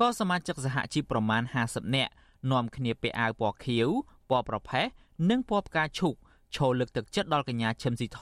[0.00, 2.12] ក៏សមាជិកសហជីពប្រមាណ50នាក់
[2.50, 3.88] នាំគ្នាពាក់អាវពណ៌ខៀវ
[4.30, 4.84] ពណ៌ប្រផេះ
[5.30, 6.14] និងពណ៌ផ្កាឈូក
[6.54, 8.20] ឈរលើកទឹកចិត្តដល់កញ្ញាឈឹមស៊ីធ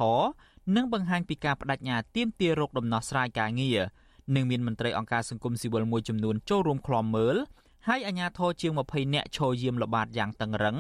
[0.77, 3.79] និងបង្ហាញពីការបដិញ្ញាទាមទាររោគដំណោះស្រាយការងារ
[4.35, 7.37] និងមានមន្ត្រីអង្គការសង្គមស៊ីវិលមួយចំនួនចូលរួមក្លំមើល
[7.89, 10.77] ហើយអាជ្ញាធរជាង20នាក់ឈរយាមល្បាតយ៉ាងតឹងរឹង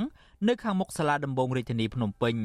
[0.48, 2.36] នៅខាងមុខសាលាដំបងរាជធានីភ្នំពេញ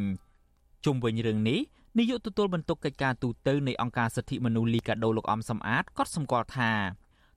[0.85, 1.59] ជុំវិញរឿងនេះ
[1.97, 6.71] នាយកទទួលបន្ទុកកិច្ចការទូតទៅនៃអង្គការសិទ្ធិមនុស្សលីកាដូលោកអំសំអាតក៏សម្គាល់ថា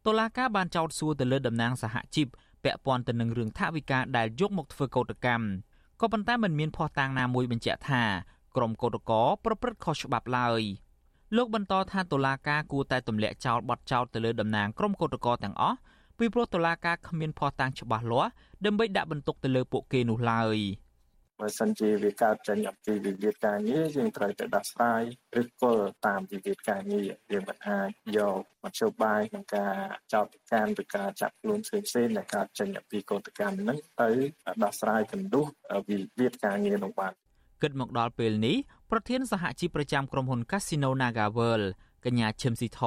[0.07, 2.27] តុលាការបានចោទសួរទៅលើតំណាងសហជីព
[2.65, 5.47] ពាក់ព័ន្ធទៅនឹងរឿងថាវិការដែលយកមកធ្វើកោតកម្ម
[6.01, 8.03] ក៏ប៉ុន្តែមិនមានភស្តុតាងណាមួយបញ្ជាក់ថា
[8.57, 10.63] ក្រុមកោតក្រប្រព្រឹត្តខុសច្បាប់ឡើយ
[11.37, 15.79] លោកបន្តថាតុលាការគួរតែទម្លាក់ចោលបទចោទទៅលើតំណាងក្រុមកោតក្រទាំងអស់
[16.19, 18.31] ពីព្រោះតុលាការគ្មានភស្តុតាងច្បាស់លាស់
[18.65, 20.59] ដើម្បីដាក់បន្ទុកទៅលើពួកគេនោះឡើយ។
[21.41, 25.03] បើសិនជាវាកើតចេញអំពីវិវាទការងារយើងត្រូវតែដោះស្រាយ
[25.41, 29.75] ឬគល់តាមវិវាទការងារយើងមិនអាចយកមធ្យោបាយក្នុងការ
[30.13, 34.11] ចោទប្រកាន់ឬការចាប់ខ្លួនផ្សេងផ្សេងដែលកើតចេញអំពីកោតកម្មហ្នឹងទៅ
[34.63, 35.49] ដោះស្រាយចំនួន
[35.89, 37.13] វិវាទការងារនោះបាន
[37.63, 38.57] គិតមកដល់ពេលនេះ
[38.91, 41.67] ប្រធានសហជីពប្រចាំក្រុមហ៊ុន Casino NagaWorld
[42.05, 42.81] កញ្ញាឈឹមស៊ីធ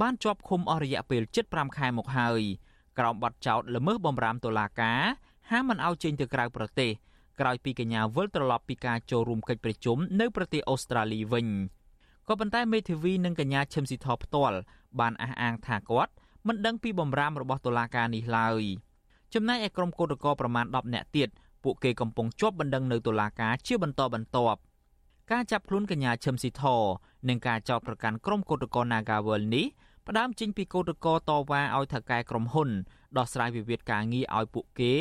[0.00, 2.42] បានជាប់ឃុំអស់រយៈពេល75ខែមកហើយ
[2.98, 5.00] ក្រោមបទចោទល្មើសបំរាមតុលាការ
[5.50, 6.90] ហាមមិនឲ្យចេញទៅក្រៅប្រទេស
[7.40, 11.46] ក្រោយពីកញ្ញាវិលត្រឡប់ពីការចូលរួមកិច្ចប្រជុំនៅប្រទេសអូស្ត្រាលីវិញ
[12.28, 14.58] ក៏ប៉ុន្តែមេធាវីនិងកញ្ញាឈឹមស៊ីធផ្ទាល់
[15.00, 16.12] បានអះអាងថាគាត់
[16.46, 18.62] មិនដឹងពីបំរាមរបស់តុលាការនេះឡើយ
[19.34, 21.28] ចំណែកឯក្រុមកោតក្រប្រមាណ10នាក់ទៀត
[21.64, 24.58] ពួកគេកំពុងជាប់បណ្ដឹងនៅតុលាការជាបន្តបន្ទាប់
[25.32, 26.62] ការចាប់ខ្លួនកញ្ញាឈឹមស៊ីធ
[27.28, 29.66] និងការចោទប្រកាន់ក្រុមកោតក្រ Nagawal នេះ
[30.06, 32.70] ផ្ដើមចេញពីកោតក្រតវ៉ាឲ្យថៅកែក្រុមហ៊ុន
[33.18, 34.94] ដោះស្រាយវិវាទការងារឲ្យពួកគេ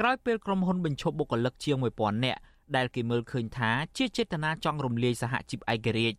[0.00, 2.40] ក្រោយពេលក្រុមហ៊ុនបញ្ឈប់បុគ្គលិកជាង1000នាក់
[2.76, 6.18] ដែលគេមើលឃើញថាជាចេតនាចង់រំលាយសហជីពឯករាជ្យ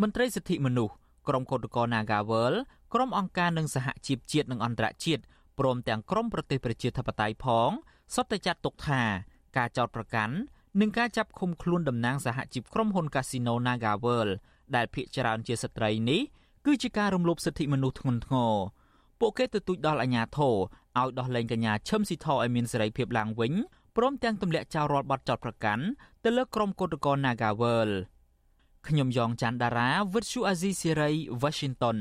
[0.00, 0.94] មន្ត្រីសិទ្ធិមនុស្ស
[1.28, 2.54] ក្រុមកោតក្រ Nagawal
[2.94, 5.22] ក្រុមអង្គការនិងសហជីពជាតិនិងអន្តរជាតិ
[5.58, 7.70] ព្រមទាំងក្រុមប្រទេសប្រជាធិបតេយ្យផង
[8.14, 9.02] សុទ្ធតែចាត់ទុកថា
[9.56, 10.34] ការចោទប្រកាន់
[10.80, 14.28] និងការចាប់ឃុំខ្លួនតំណាងសហជីពក្រុមហ៊ុន Casino Nagawal
[14.76, 16.20] ដែលភាគច្រើនជាស្ត្រីនេះ
[16.66, 18.54] គឺជាការរំលោភសិទ្ធិមនុស្សធ្ងន់ធ្ងរ
[19.20, 20.54] ពួកគេទទូចដល់អាជ្ញាធរ
[21.00, 23.52] ឲ្យដោះលែងកញ្ញាឈឹមស៊ីធឲ្យមានសេរីភាពឡើងវិញ
[23.96, 25.84] ព្រមទាំងទម្លាក់ចោលរាល់បទចោទប្រកាន់
[26.24, 27.90] ទៅលើក្រុមកោតក្រ Nagawal
[28.88, 31.10] ខ្ញុំយ៉ងច័ន្ទដារាវិទ្យុអាស៊ីសេរី
[31.42, 31.98] Washington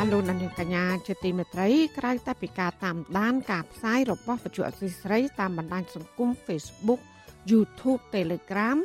[0.00, 1.68] ាលោកនាងកញ្ញាជាទីមេត្រី
[1.98, 7.00] ក្រៅតែពីការតាមដានការផ្សាយរបស់វិទ្យុអសីស្រីតាមបណ្ដាញសង្គម Facebook
[7.50, 8.76] YouTube Telegram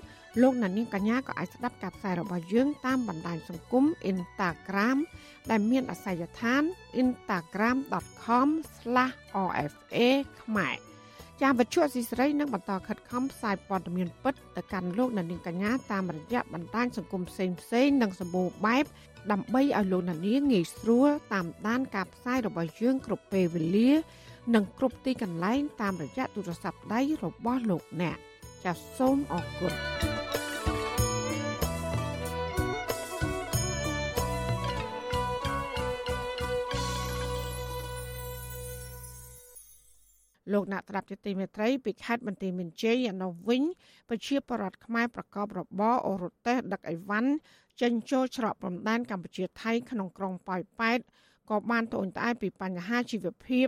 [0.42, 4.98] លោកអ្នកនាងកញ្ញាក៏អាចស្ដាប់ការផ្សាយរបស់យើងតាមបណ្ដាញសង្គម Instagram
[5.50, 6.62] ដែលមានអាសយដ្ឋាន
[7.02, 9.98] instagram.com/rfa
[10.42, 10.78] ខ្មែរ
[11.42, 18.86] ចាវិទ្យុស៊ីស្រីនឹងបន្តខិតខំផ្សាយព័ត៌មានពិតទៅកាន់លោកអ្នកនាងកញ្ញាតាមរយៈបណ្ដាញសង្គមផ្សេងផ្សេងនិងសម្បូរបែប
[19.32, 23.92] ដើម្បីឲ្យលោកអ្នកនាងងាយស្រួលតាមដានការផ្សាយរបស់យើងគ្រប់ពេលវេលា
[24.56, 28.18] និងគ្រប់ទីកន្លែងតាមរយៈទូរស័ព្ទដៃរបស់លោកអ្នក
[28.64, 29.74] ចាសសូមអរគុណ
[40.54, 43.64] លោកអ្នកត្រាប់ជាទីមេត្រីពីខេត្តបន្ទាយមានជ័យនៅវិញ
[44.10, 47.32] ប្រជាពលរដ្ឋខ្មែរប្រកបរបរអូរតេសដឹកអីវ៉ាន់
[47.82, 50.99] ចេញចូលច្រកព្រំដែនកម្ពុជាថៃក្នុងក្រុងប៉ោយប៉ែត
[51.49, 53.68] ក៏បានត្អូញត្អែពីបញ្ហាជីវភាព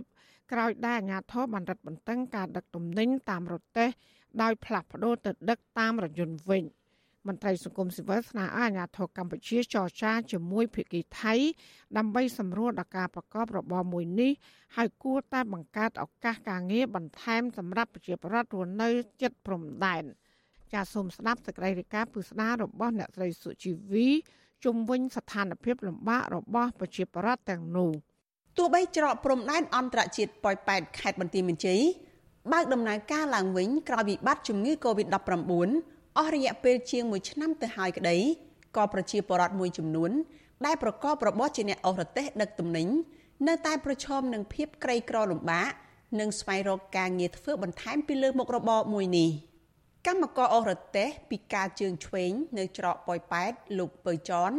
[0.52, 3.88] ក្រោយដែលអាជ្ញាធរបានរឹតបន្តឹងការដឹកទំនិញតាមរទេះ
[4.42, 6.62] ដោយផ្លាស់ប្ដូរទៅដឹកតាមរថយន្តវិញ
[7.28, 11.34] មន្ត្រីសង្គមស៊ីវិលស្នើឲ្យអាជ្ញាធរកម្ពុជាចរចាជាមួយភាគីថៃ
[11.98, 14.32] ដើម្បីសម្រួលដល់ការប្រកបរបរមួយនេះ
[14.76, 18.88] ហើយគួរតែបង្កើតឱកាសការងារបន្ថែមសម្រាប់ប្រជាពលរដ្ឋរស់នៅ
[19.22, 20.04] ជិតព្រំដែន
[20.72, 24.08] ចាសសូមស្ដាប់សេចក្តីរាយការណ៍ពីស្ដាររបស់អ្នកស្រីសុជីវី
[24.64, 27.90] ជុំវិញស្ថានភាពលំបាករបស់ប្រជាពលរដ្ឋទាំងនោះ
[28.56, 31.80] ទោះបីច្រកព្រំដែនអន្តរជាតិប៉ោយប៉ែតខេត្តបន្ទាយមានជ័យ
[32.52, 38.16] បើកដំណើរការឡើងវិញក្រោយវិបត្តិជំងឺ Covid-19 អស់រយៈពេលជាង1ឆ្នាំទៅហើយក្តី
[38.76, 40.10] ក៏ប្រជាពលរដ្ឋមួយចំនួន
[40.66, 42.88] ដែលប្រកបរបរជាអ្នកអស់រទេស ដឹកទំនិញ
[43.48, 45.70] នៅតែប្រឈមនឹងភាពក្រីក្រលំបាក
[46.20, 49.30] និងស្វែងរកការងារធ្វើបន្ថែមពីលើមុខរបរមួយនេះ
[50.06, 54.52] កម្មករអស់រទេសពីការជើងឆ្វេងនៅច្រកប៉ោយប៉ែតលោកពៅចន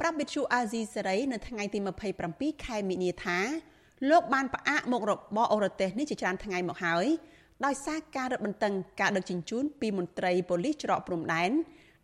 [0.00, 1.78] ប្រាប់វិទ្យុអាស៊ីសេរីនៅថ្ងៃទី
[2.22, 3.38] 27ខែមិនិនាថា
[4.10, 7.06] លោកបានផ្អាកមុខរបរអូរទេសនេះជាច្រើនថ្ងៃមកហើយ
[7.64, 11.50] ដោយសារការរឹតបន្តឹងការដឹកជញ្ជូនពីមន្ត្រីប៉ូលីសច្រកព្រំដែន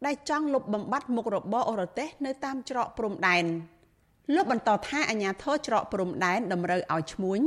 [0.06, 3.44] ដែលចង់លុបបំបាត់មុខរបរអូរទេសនៅតាមច្រកព្រំដែន
[4.34, 7.40] លោកបន្តថាអាញាធរច្រកព្រំដែនតម្រូវឲ្យឈ្មួញ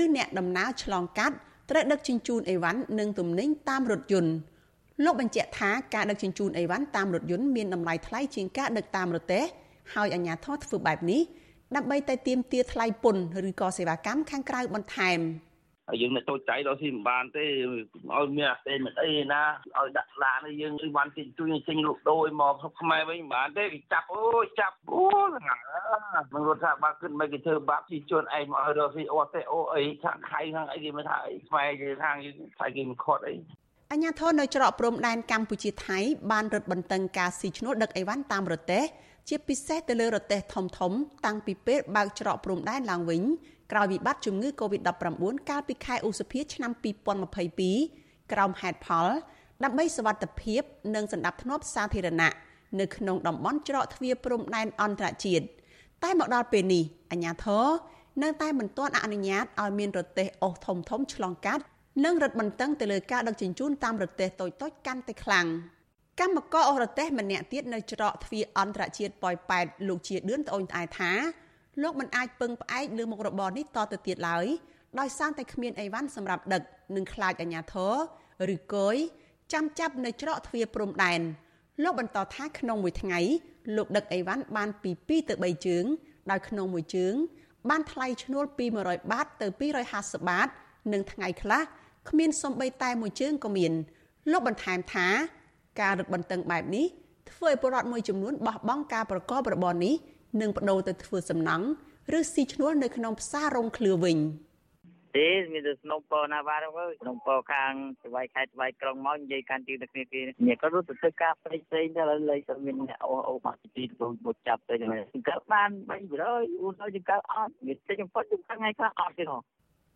[0.00, 1.36] ឬអ្នកដំណើរឆ្លងកាត់
[1.70, 4.32] ត្រូវដឹកជញ្ជូនអីវ៉ាន់និងទំនិញតាមរថយន្ត
[5.04, 9.44] លោកបញ្ជាក់ថាការដឹកជញ្ជូនអីវ៉ាន់តាមរថយន្តមានតម្លៃថ្លៃជាងការដឹកតាមរទេះ
[9.94, 11.22] ហើយអាជ្ញាធរធ្វើបែបនេះ
[11.76, 15.18] ដើម្បីតែទាមទារថ្លៃពន្ធឬក៏សេវាកម្មខាងក្រៅបន្ថែម
[15.88, 19.42] ហើយយើងអ្នកតូចចៃដល់ស៊ីមិនបានទេឲ្យមានអាសេមិនអីណា
[19.78, 25.60] ឲ្យដាក់ឡានយើងអីបានទីជួយចេញលក់ដូរមកស្រុកខ្មែរវិញមិនបានទេគេចាប់អូយចាប់អូហ្នឹង
[26.34, 33.34] មិនរត់ថាបាក់គិតមិនគេធ្វើបាបជីជនឯងមកឲ្យរកស៊ីអត់ទេអូអីខាងខៃខាងអីគេមិនថាអីខ្មែរគេខាងយើងថៃគេមិនខត់អី
[33.92, 35.98] អញ្ញាធននៅច្រកព្រំដែនកម្ពុជាថៃ
[36.30, 38.84] បានរឹតបន្តឹងការស៊ីឈ្នួលដឹកអីវ៉ាន់តាមរទេះ
[39.28, 40.92] ជាពិសេសទៅលើរទេះធំធំ
[41.26, 43.22] តាំងពីពេលបើកច្រកព្រំដែនឡើងវិញ
[43.72, 45.14] ក្រោយវិបត្តិជំងឺ Covid-19
[45.50, 46.72] កាលពីខែឧសភាឆ្នាំ
[47.52, 49.08] 2022ក្រោមហេតុផល
[49.64, 50.62] ដើម្បីសវត្ថភាព
[50.94, 52.34] និងសន្តិភាពសាធារណៈ
[52.80, 55.44] នៅក្នុងតំបន់ច្រកទ្វារព្រំដែនអន្តរជាតិ
[56.02, 57.66] តែមកដល់ពេលនេះអាជ្ញាធរ
[58.22, 61.62] នៅតែមិនទាន់អនុញ្ញាតឲ្យមានរទេះអូសធំធំឆ្លងកាត់
[62.04, 65.46] និងរឹតបន្តឹងទៅលើការដឹកជញ្ជូនតាមរទេះតូចៗកាន់តែខ្លាំង
[66.20, 71.12] កម្មករអស់រទេះម្នាក់ទៀតនៅច្រកទ្វារអន្តរជាតិប៉ោយប៉ែតលោកជាឌឿនត្អូញត្អែថា
[71.82, 74.46] លោកមិនអាចពឹងផ្អែកលើមុខរបរនេះតទៅទៀតឡើយ
[75.00, 76.62] ដោយសារតែគ្មានអីវ៉ាន់សម្រាប់ដឹក
[76.96, 77.94] និងខ្លាចអាជ្ញាធរ
[78.54, 78.96] ឬគយ
[79.52, 81.20] ចាំចាប់នៅច្រកទ្វារព្រំដែន
[81.82, 83.20] លោកបន្តថាក្នុងមួយថ្ងៃ
[83.76, 85.84] លោកដឹកអីវ៉ាន់បានពី2ទៅ3ជើង
[86.30, 87.14] ដោយក្នុងមួយជើង
[87.70, 89.46] បានថ្លៃឈ្នួលពី100បាតទៅ
[89.88, 90.48] 250បាត
[90.92, 91.62] និងថ្ងៃខ្លះ
[92.08, 93.72] គ្មានសំបីតែមួយជើងក៏មាន
[94.32, 95.08] លោកបន្ថែមថា
[95.80, 96.86] ការរឹតបន្តឹងបែបនេះ
[97.30, 99.94] ធ្វើឲ្យពលរដ្ឋមួយចំនួនបោះបង់ការប្រកបរបរនេះ
[100.42, 101.66] និងបដូរទៅធ្វើសំណង់
[102.18, 104.18] ឬស៊ីឈ្នួលនៅក្នុងផ្សាររោងឃ្លឿវិញ
[105.16, 107.72] ទេមានតែស្នំពណាបាទអើយស្នំពខាង
[108.02, 115.68] ស្វ័យខេត្តស្វ័យក្រុងមកនិយាយកាន់ទីទៅគ្នាគេនេះក៏រត់ទៅធ្វើការផ្សេងផ្សេងទៅលើលេខទៅមានអ្នកអូអូមកទីទៅមកចាប់ទៅហ្នឹងកើតបាន
[116.14, 119.38] 300អូនទៅចង្កើតអត់មានតិចបំផុតចង្កើតថ្ងៃខ្លះអត់ទេហ៎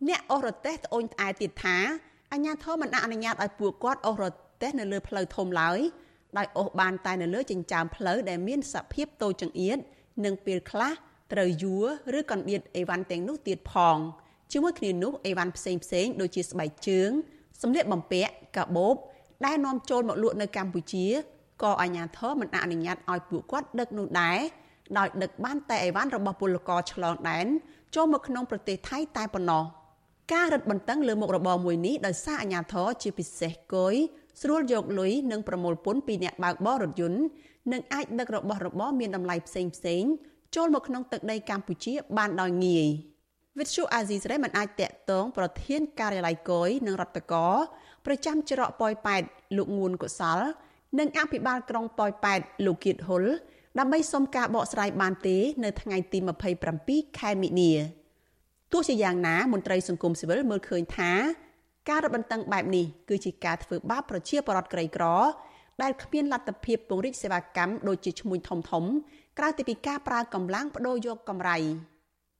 [0.07, 1.77] អ្នកអស់រទេះត្អូញត្អែទៀតថា
[2.33, 4.25] អញ្ញាធមមិនអនុញ្ញាតឲ្យពួកគាត់អស់រ
[4.61, 5.79] ទេះនៅលើផ្លូវធំឡើយ
[6.37, 9.77] ដោយអស់បានតែនៅលើចិញ្ចើមផ្លូវដែលមានសភាពតូចចង្អៀត
[10.25, 10.93] និងពេលខ្លះ
[11.33, 11.85] ត្រូវយួរ
[12.19, 13.97] ឬកណ្ដៀតអីវ៉ាន់ទាំងនោះទៀតផង
[14.51, 17.09] ជាមួយគ្នានោះអីវ៉ាន់ផ្សេងផ្សេងដូចជាស្បែកជើង
[17.61, 18.95] សម្លៀកបំពាក់កាបូប
[19.45, 21.05] ដែលនាំចូលមកលក់នៅកម្ពុជា
[21.63, 24.39] ក៏អាជ្ញាធរមិនអនុញ្ញាតឲ្យពួកគាត់ដឹកនោះដែរ
[24.97, 27.45] ដោយដឹកបានតែអីវ៉ាន់របស់ពលករឆ្លងដែន
[27.95, 29.65] ចូលមកក្នុងប្រទេសថៃតែប៉ុណ្ណោះ។
[30.33, 33.95] ការរឹតបន្តឹងលើមុខរបរមួយនេះដោយសារអាជ្ញាធរជាពិសេសគយ
[34.41, 37.21] ស្រួលយកលុយនិងប្រមូលពន្ធពីអ្នកបើកបររថយន្ត
[37.71, 40.03] និងអាចដឹករបស់របរមានតម្លៃផ្សេងផ្សេង
[40.55, 42.87] ចូលមកក្នុងទឹកដីកម្ពុជាបានដោយងាយ
[43.59, 47.49] វិទ្យុអាស៊ីសេរីមិនអាចតាក់ទងប្រធានការិយាល័យគយនិងរដ្ឋកោ
[48.05, 49.21] ប្រចាំច្រកប៉ោយប៉ែត
[49.57, 50.39] លោកងួនកុសល
[50.99, 53.23] និងអភិបាលក្រុងប៉ោយប៉ែតលោកគៀតហ៊ុល
[53.79, 56.17] ដើម្បីសុំការបកស្រាយបានទេ នៅថ្ងៃទី
[56.67, 57.71] 27ខែមិនិនា
[58.71, 61.11] ទោះជាយ៉ាងណាមន្ត្រីសង្គមស៊ីវិលមើលឃើញថា
[61.89, 65.05] ការរឹតបន្តឹងបែបនេះគឺជាការធ្វើបាបប្រជាពលរដ្ឋក្រីក្រ
[65.81, 68.83] ដែលគ្មានលទ្ធភាពពង្រីកសេវាកម្មដូចជាឈ្មួញធំធំ
[69.39, 71.57] ក្រៅពីការប្រើកម្លាំងបដូរយកកម្រៃ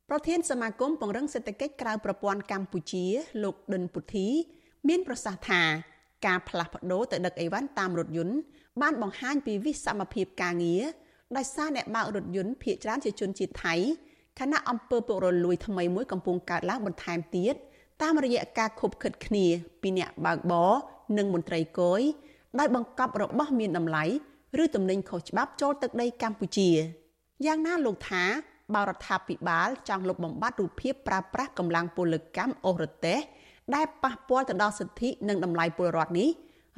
[0.10, 3.06] ប្រធានសមាគមពង្រឹងសេដ្ឋកិច្ចក្រៅប្រព័ន្ធកម្ពុជា
[3.44, 4.28] លោកដិនពុទ្ធី
[4.88, 5.62] មានប្រសាសន៍ថា
[6.26, 8.36] ការផ្លាស់ប្ដូរទៅដឹកអីវ៉ាន់តាមរថយន្ត
[8.82, 10.84] បានបង្ហាញពីវិសមភាពការងារ
[11.38, 13.76] ដោយសារអ្នកបើករថយន្តភ ieck ច្រើនជាជនជាតិថៃ
[14.40, 17.56] ខណៈអង្គើពុករលួយថ្មីមួយកំពុងកើតឡើងបន្ថែមទៀត
[18.02, 19.46] តាមរយៈការខົບខិតគ្នា
[19.82, 20.74] ពីអ្នកបើកបរ
[21.18, 22.02] និងមន្ត្រីគយ
[22.60, 24.04] ដោយបង្កប់របស់មានតម្លៃ
[24.64, 26.70] ឬទំនិញខុសច្បាប់ចូលទឹកដីកម្ពុជា
[27.46, 28.24] យ៉ាងណាលោកថា
[28.74, 33.20] បើរដ្ឋាភិបាលចង់លុបបំបាត់រូបភាពប្រើប្រាស់កម្លាំងពលកម្មអូរទេស
[33.76, 36.30] ដែលប៉ះពាល់ទៅដល់សិទ្ធិនិងតម្លៃពលរដ្ឋនេះ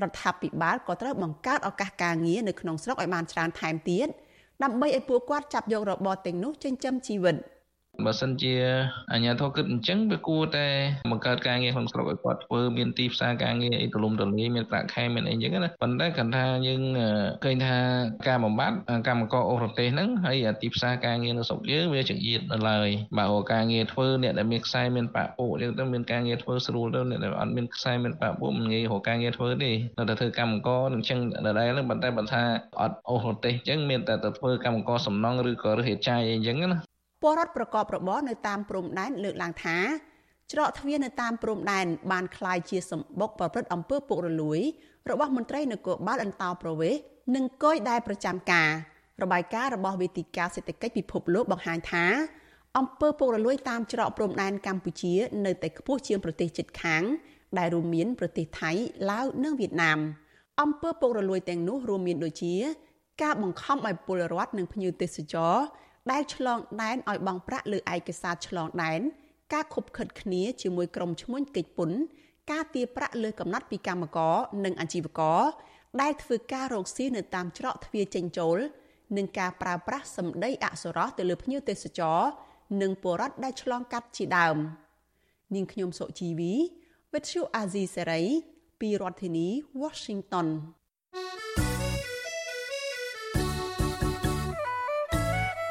[0.01, 4.07] រដ្ឋាភិបាលក៏ត្រូវបង្កើតឱកាសការងារនៅក្នុងស្រុកឲ្យបានច្រើនថែមទៀត
[4.63, 7.35] ដើម្បីឲ្យពួកគាត់ចាប់យករបរទាំងនោះចិញ្ចឹមជីវិត។
[8.05, 8.53] បើសិនជា
[9.11, 10.67] អាជ្ញាធរគិតអញ្ចឹងវាគួរតែ
[11.11, 16.81] បង្កើតការងារក្នុងស្រុកឲ្យគាត់ធ្វើមានទីផ្សារការងារអីទូលំទូលាយមានប្រាក់ខែមានអីអញ្ចឹងណាប៉ុន្តែគាត់ថាយើង
[17.43, 17.77] ឃើញថា
[18.27, 18.77] ការបំបត្តិ
[19.07, 22.89] កម្មករអូរទេសហ្នឹងហើយទីផ្សារការងារនៅស្រុកយើងវាចង្អៀតនៅឡើយ
[23.19, 32.43] បើការងារធ្វើអ្នកដែលមានខ្សែមានបាក់ពួកអញ្ចឹងទៅមានការងារធ្វើស្រួលទៅអ្នកដែលអត់មានខ្សែមានបាក់ពួកមិនងាយរកការងារធ្វើទេនៅតែធ្វើកម្មករអញ្ចឹងដដែលហ្នឹងប៉ុន្តែបើថា
[32.81, 39.78] អត់អូរទេសអញ្ចឹងមានតែទៅធ្វើកម្មករសំណងឬក៏រើសចាយអីអញ្ចឹងណា ពលរដ្ឋប្រកបរបរនៅតាមព្រំដែនលើកឡើងថា
[40.52, 44.60] ច្រកទ្វារនៅតាមព្រំដែនបានคล้ายជាសម្បុកប្រព្រឹត្តអំពើពុករលួយ
[45.10, 47.00] របស់មន្ត្រីនគរបាលអន្តោប្រវេសន៍
[47.34, 48.70] និងគយដែលប្រចាំការ
[49.22, 52.06] របាយការណ៍របស់វេទិកាសេដ្ឋកិច្ចពិភពលោកបង្ហាញថា
[52.78, 55.14] អំពើពុករលួយតាមច្រកព្រំដែនកម្ពុជា
[55.46, 57.02] នៅតែខ្ពស់ជាងប្រទេសជិតខាង
[57.58, 58.70] ដែលរួមមានប្រទេសថៃ
[59.10, 59.98] ឡាវនិងវៀតណាម
[60.60, 62.54] អំពើពុករលួយទាំងនោះរួមមានដូចជា
[63.22, 65.54] ការបង្ខំឲ្យពលរដ្ឋនិងភ្ញៀវទេសចរ
[66.11, 69.01] ដែលឆ្លងដែនឲ្យបង់ប្រាក់លើឯកសារឆ្លងដែន
[69.53, 71.97] ការខົບខិតគ្នាជាមួយក្រុមឈ្មួញកិច្ចពន្ធ
[72.51, 74.35] ការទារប្រាក់លើកំណត់ពីកម្មករ
[74.65, 75.41] និងអាជីវករ
[76.01, 78.57] ដែលធ្វើការរកស៊ីនៅតាមច្រកទ្វារចេញចូល
[79.17, 82.19] និងការប្រើប្រាស់សម្ដីអសុរោះទៅលើភ្ញៀវទេសចរ
[82.81, 84.57] និងពលរដ្ឋដែលឆ្លងកាត់ជាដើម
[85.55, 86.53] នាងខ្ញុំសុជីវី
[87.13, 88.23] វិទ្យុអាស៊ីសេរី
[88.81, 89.47] ពីរដ្ឋធានី
[89.81, 90.47] Washington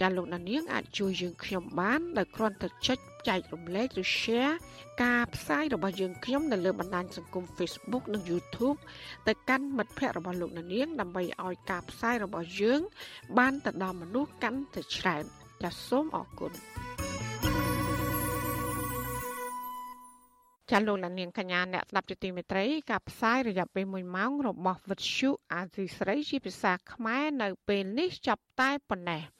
[0.00, 2.98] ចាលោកណានៀងអាចជួយយើងខ្ញុំបានដោយគ្រាន់តែចុច
[3.28, 4.54] ចែករំលែកឬ share
[5.02, 8.78] ការផ្សាយរបស់យើងខ្ញុំនៅលើបណ្ដាញសង្គម Facebook និង YouTube
[9.28, 12.80] ទៅកាន់មិត្តភ័ក្តិរបស់លោកណានៀងដើម្បីឲ្យការផ្សាយរបស់យើង
[13.38, 15.24] បានទៅដល់មនុស្សកាន់តែច្រើន
[15.62, 16.52] ចាសសូមអរគុណ
[20.70, 29.22] ចាលោកលានាងកញ្ញាអ្នកស្ដាប់ជាទីមេត្រីការផ្សាយរយៈពេល1ម៉ោងរបស់វិទ្យុអាស៊ីស្រីជាភាសាខ្មែរនៅពេលនេះចាប់តែប៉ុណ្ណេះ។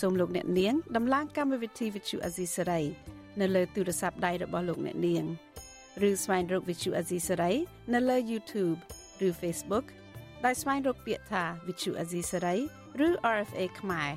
[0.00, 2.84] សូមលោកអ្នកនាងដំឡើងកម្មវិធី Vithu Azisaray
[3.40, 5.24] នៅលើទូរស័ព្ទដៃរបស់លោកអ្នកនាង
[6.08, 7.56] ឬស្វែងរក Vithu Azisaray
[7.94, 8.78] នៅលើ YouTube
[9.26, 9.84] ឬ Facebook
[10.44, 12.58] ដោយស្វែងរកពាក្យថា Vithu Azisaray
[13.06, 14.10] ឬ RFA ខ្មែរ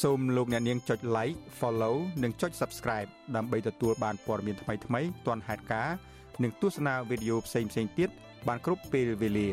[0.00, 5.96] សូមលោកអ្នកនាងចុច like follow និងចុច subscribe ដើម្បីទទួលបានព័ត៌មានថ្មីៗទាន់ហេតុការណ៍
[6.42, 8.10] និងទស្សនាវីដេអូផ្សេងៗទៀត
[8.48, 9.48] បានគ្រប់ពេលវេលា